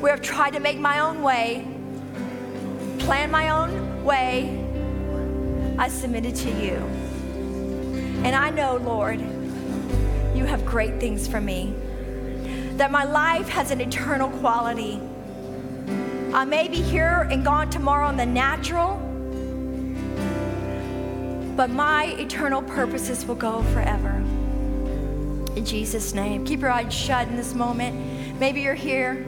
where 0.00 0.12
I've 0.12 0.22
tried 0.22 0.54
to 0.54 0.60
make 0.60 0.78
my 0.78 0.98
own 0.98 1.22
way, 1.22 1.66
plan 2.98 3.30
my 3.30 3.50
own 3.50 4.04
way, 4.04 4.64
I 5.78 5.88
submit 5.88 6.26
it 6.26 6.34
to 6.36 6.50
you. 6.50 6.74
And 8.24 8.34
I 8.34 8.50
know, 8.50 8.76
Lord, 8.76 9.20
you 10.34 10.44
have 10.44 10.66
great 10.66 10.98
things 10.98 11.28
for 11.28 11.40
me, 11.40 11.72
that 12.76 12.90
my 12.90 13.04
life 13.04 13.48
has 13.48 13.70
an 13.70 13.80
eternal 13.80 14.28
quality. 14.40 15.00
I 16.32 16.44
may 16.44 16.68
be 16.68 16.82
here 16.82 17.26
and 17.30 17.42
gone 17.44 17.70
tomorrow 17.70 18.08
in 18.10 18.16
the 18.16 18.26
natural, 18.26 18.96
but 21.56 21.70
my 21.70 22.14
eternal 22.18 22.62
purposes 22.62 23.24
will 23.24 23.34
go 23.34 23.62
forever. 23.72 24.10
In 25.56 25.64
Jesus' 25.64 26.12
name. 26.12 26.44
Keep 26.44 26.60
your 26.60 26.70
eyes 26.70 26.92
shut 26.92 27.26
in 27.28 27.36
this 27.36 27.54
moment. 27.54 28.38
Maybe 28.38 28.60
you're 28.60 28.74
here 28.74 29.24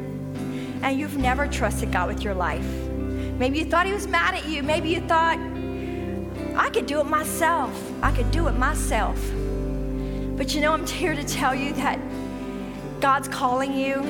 and 0.82 0.98
you've 0.98 1.16
never 1.16 1.48
trusted 1.48 1.90
God 1.90 2.08
with 2.08 2.22
your 2.22 2.34
life. 2.34 2.66
Maybe 3.38 3.58
you 3.58 3.64
thought 3.64 3.86
He 3.86 3.92
was 3.92 4.06
mad 4.06 4.34
at 4.34 4.46
you. 4.46 4.62
Maybe 4.62 4.90
you 4.90 5.00
thought, 5.00 5.38
I 6.54 6.68
could 6.70 6.86
do 6.86 7.00
it 7.00 7.06
myself. 7.06 7.72
I 8.02 8.12
could 8.12 8.30
do 8.30 8.46
it 8.48 8.52
myself. 8.52 9.18
But 10.36 10.54
you 10.54 10.60
know, 10.60 10.72
I'm 10.72 10.86
here 10.86 11.14
to 11.14 11.24
tell 11.24 11.54
you 11.54 11.72
that 11.74 11.98
God's 13.00 13.26
calling 13.28 13.74
you 13.74 14.02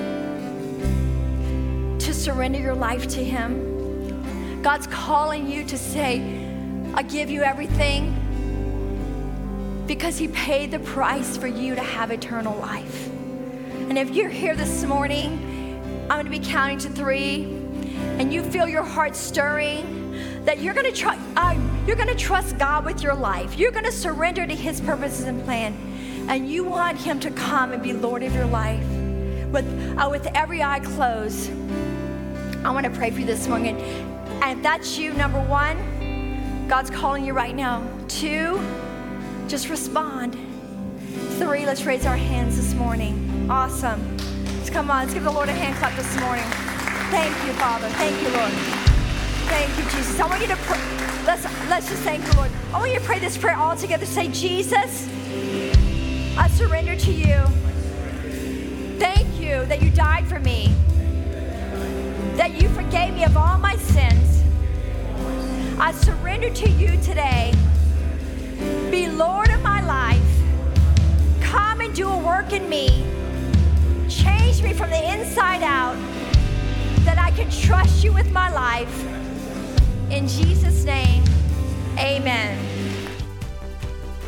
surrender 2.21 2.59
your 2.59 2.75
life 2.75 3.09
to 3.09 3.25
Him. 3.25 4.63
God's 4.63 4.87
calling 4.87 5.51
you 5.51 5.65
to 5.65 5.79
say, 5.79 6.21
I 6.95 7.03
give 7.03 7.31
you 7.31 7.43
everything 7.43 8.15
because 9.87 10.19
He 10.19 10.29
paid 10.29 10.71
the 10.71 10.81
price 10.81 11.37
for 11.39 11.47
you 11.47 11.75
to 11.75 11.81
have 11.81 12.11
eternal 12.11 12.57
life. 12.59 13.09
And 13.09 13.97
if 13.99 14.11
you're 14.11 14.29
here 14.29 14.55
this 14.55 14.85
morning, 14.85 15.47
I'm 16.11 16.25
going 16.25 16.25
to 16.27 16.31
be 16.31 16.39
counting 16.39 16.79
to 16.79 16.91
three, 16.91 17.45
and 18.19 18.33
you 18.33 18.43
feel 18.43 18.69
your 18.69 18.85
heart 18.85 19.17
stirring, 19.17 20.45
that 20.45 20.59
you're 20.59 20.75
going 20.75 20.93
to 20.93 20.93
try, 20.93 21.19
uh, 21.37 21.59
you're 21.87 21.97
going 21.97 22.09
to 22.09 22.15
trust 22.15 22.59
God 22.59 22.85
with 22.85 23.03
your 23.03 23.15
life. 23.15 23.59
You're 23.59 23.73
going 23.73 23.85
to 23.85 23.93
surrender 23.93 24.47
to 24.47 24.55
His 24.55 24.81
purposes 24.81 25.25
and 25.25 25.43
plan, 25.45 25.75
and 26.29 26.51
you 26.51 26.65
want 26.65 26.99
Him 26.99 27.19
to 27.21 27.31
come 27.31 27.73
and 27.73 27.83
be 27.83 27.93
Lord 27.95 28.23
of 28.23 28.35
your 28.35 28.47
life. 28.47 28.85
With 29.51 29.67
uh, 29.99 30.09
with 30.09 30.27
every 30.29 30.63
eye 30.63 30.79
closed, 30.81 31.51
I 32.63 32.71
want 32.73 32.85
to 32.85 32.91
pray 32.91 33.11
for 33.11 33.21
you 33.21 33.27
this 33.27 33.49
morning. 33.49 33.81
And 34.43 34.59
if 34.59 34.63
that's 34.63 34.99
you, 34.99 35.15
number 35.15 35.41
one, 35.41 36.67
God's 36.69 36.91
calling 36.91 37.25
you 37.25 37.33
right 37.33 37.57
now. 37.57 37.83
Two, 38.07 38.61
just 39.49 39.71
respond. 39.71 40.37
Three, 41.39 41.65
let's 41.65 41.85
raise 41.85 42.05
our 42.05 42.19
hands 42.19 42.57
this 42.57 42.75
morning. 42.75 43.49
Awesome. 43.51 44.17
Let's 44.59 44.69
come 44.69 44.91
on, 44.91 45.05
let's 45.05 45.15
give 45.15 45.25
the 45.25 45.31
Lord 45.31 45.49
a 45.49 45.53
hand 45.53 45.75
clap 45.77 45.97
this 45.97 46.21
morning. 46.21 46.45
Thank 47.11 47.35
you, 47.47 47.53
Father. 47.55 47.89
Thank 47.89 48.21
you, 48.23 48.29
Lord. 48.29 48.53
Thank 49.49 49.77
you, 49.79 49.85
Jesus. 49.85 50.21
I 50.21 50.27
want 50.27 50.43
you 50.43 50.49
to 50.49 50.57
pray. 50.57 50.79
Let's, 51.27 51.45
let's 51.71 51.89
just 51.89 52.03
thank 52.03 52.25
the 52.27 52.37
Lord. 52.37 52.51
I 52.75 52.79
want 52.79 52.93
you 52.93 52.99
to 52.99 53.05
pray 53.05 53.19
this 53.19 53.39
prayer 53.39 53.57
all 53.57 53.75
together. 53.75 54.05
Say, 54.05 54.29
Jesus, 54.29 55.09
I 56.37 56.47
surrender 56.53 56.95
to 56.95 57.11
you. 57.11 57.43
Thank 58.99 59.41
you 59.41 59.65
that 59.65 59.81
you 59.83 59.91
died 59.91 60.29
for 60.29 60.39
me, 60.39 60.73
that 62.41 62.59
you 62.59 62.71
forgave 62.71 63.13
me 63.13 63.23
of 63.23 63.37
all 63.37 63.59
my 63.59 63.77
sins. 63.77 64.43
I 65.79 65.93
surrender 65.93 66.49
to 66.49 66.71
you 66.71 66.99
today. 67.03 67.53
Be 68.91 69.11
Lord 69.11 69.51
of 69.51 69.63
my 69.63 69.83
life. 69.83 71.43
Come 71.43 71.83
and 71.83 71.95
do 71.95 72.09
a 72.09 72.17
work 72.17 72.55
in 72.55 72.67
me. 72.67 73.05
Change 74.09 74.63
me 74.63 74.73
from 74.73 74.89
the 74.89 75.13
inside 75.13 75.63
out 75.63 75.97
that 77.05 77.19
I 77.19 77.31
can 77.33 77.51
trust 77.51 78.03
you 78.03 78.11
with 78.11 78.33
my 78.33 78.51
life. 78.51 79.05
In 80.11 80.27
Jesus' 80.27 80.85
name, 80.85 81.23
amen. 81.99 82.59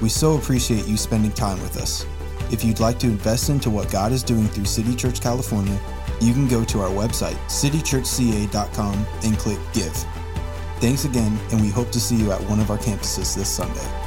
We 0.03 0.11
so 0.11 0.37
appreciate 0.37 0.87
you 0.87 0.99
spending 0.99 1.33
time 1.33 1.63
with 1.63 1.79
us. 1.79 2.05
If 2.51 2.63
you'd 2.63 2.79
like 2.79 2.99
to 2.99 3.07
invest 3.07 3.49
into 3.49 3.71
what 3.71 3.91
God 3.91 4.13
is 4.13 4.23
doing 4.23 4.49
through 4.49 4.67
City 4.67 4.95
Church 4.95 5.23
California, 5.23 5.81
you 6.23 6.33
can 6.33 6.47
go 6.49 6.65
to 6.65 6.81
our 6.81 6.91
website, 6.91 7.37
citychurchca.com, 7.49 9.07
and 9.25 9.39
click 9.39 9.59
Give. 9.73 9.93
Thanks 10.77 11.05
again, 11.05 11.39
and 11.51 11.61
we 11.61 11.69
hope 11.69 11.91
to 11.91 12.01
see 12.01 12.17
you 12.17 12.33
at 12.33 12.41
one 12.43 12.61
of 12.61 12.71
our 12.71 12.79
campuses 12.79 13.35
this 13.37 13.49
Sunday. 13.49 14.02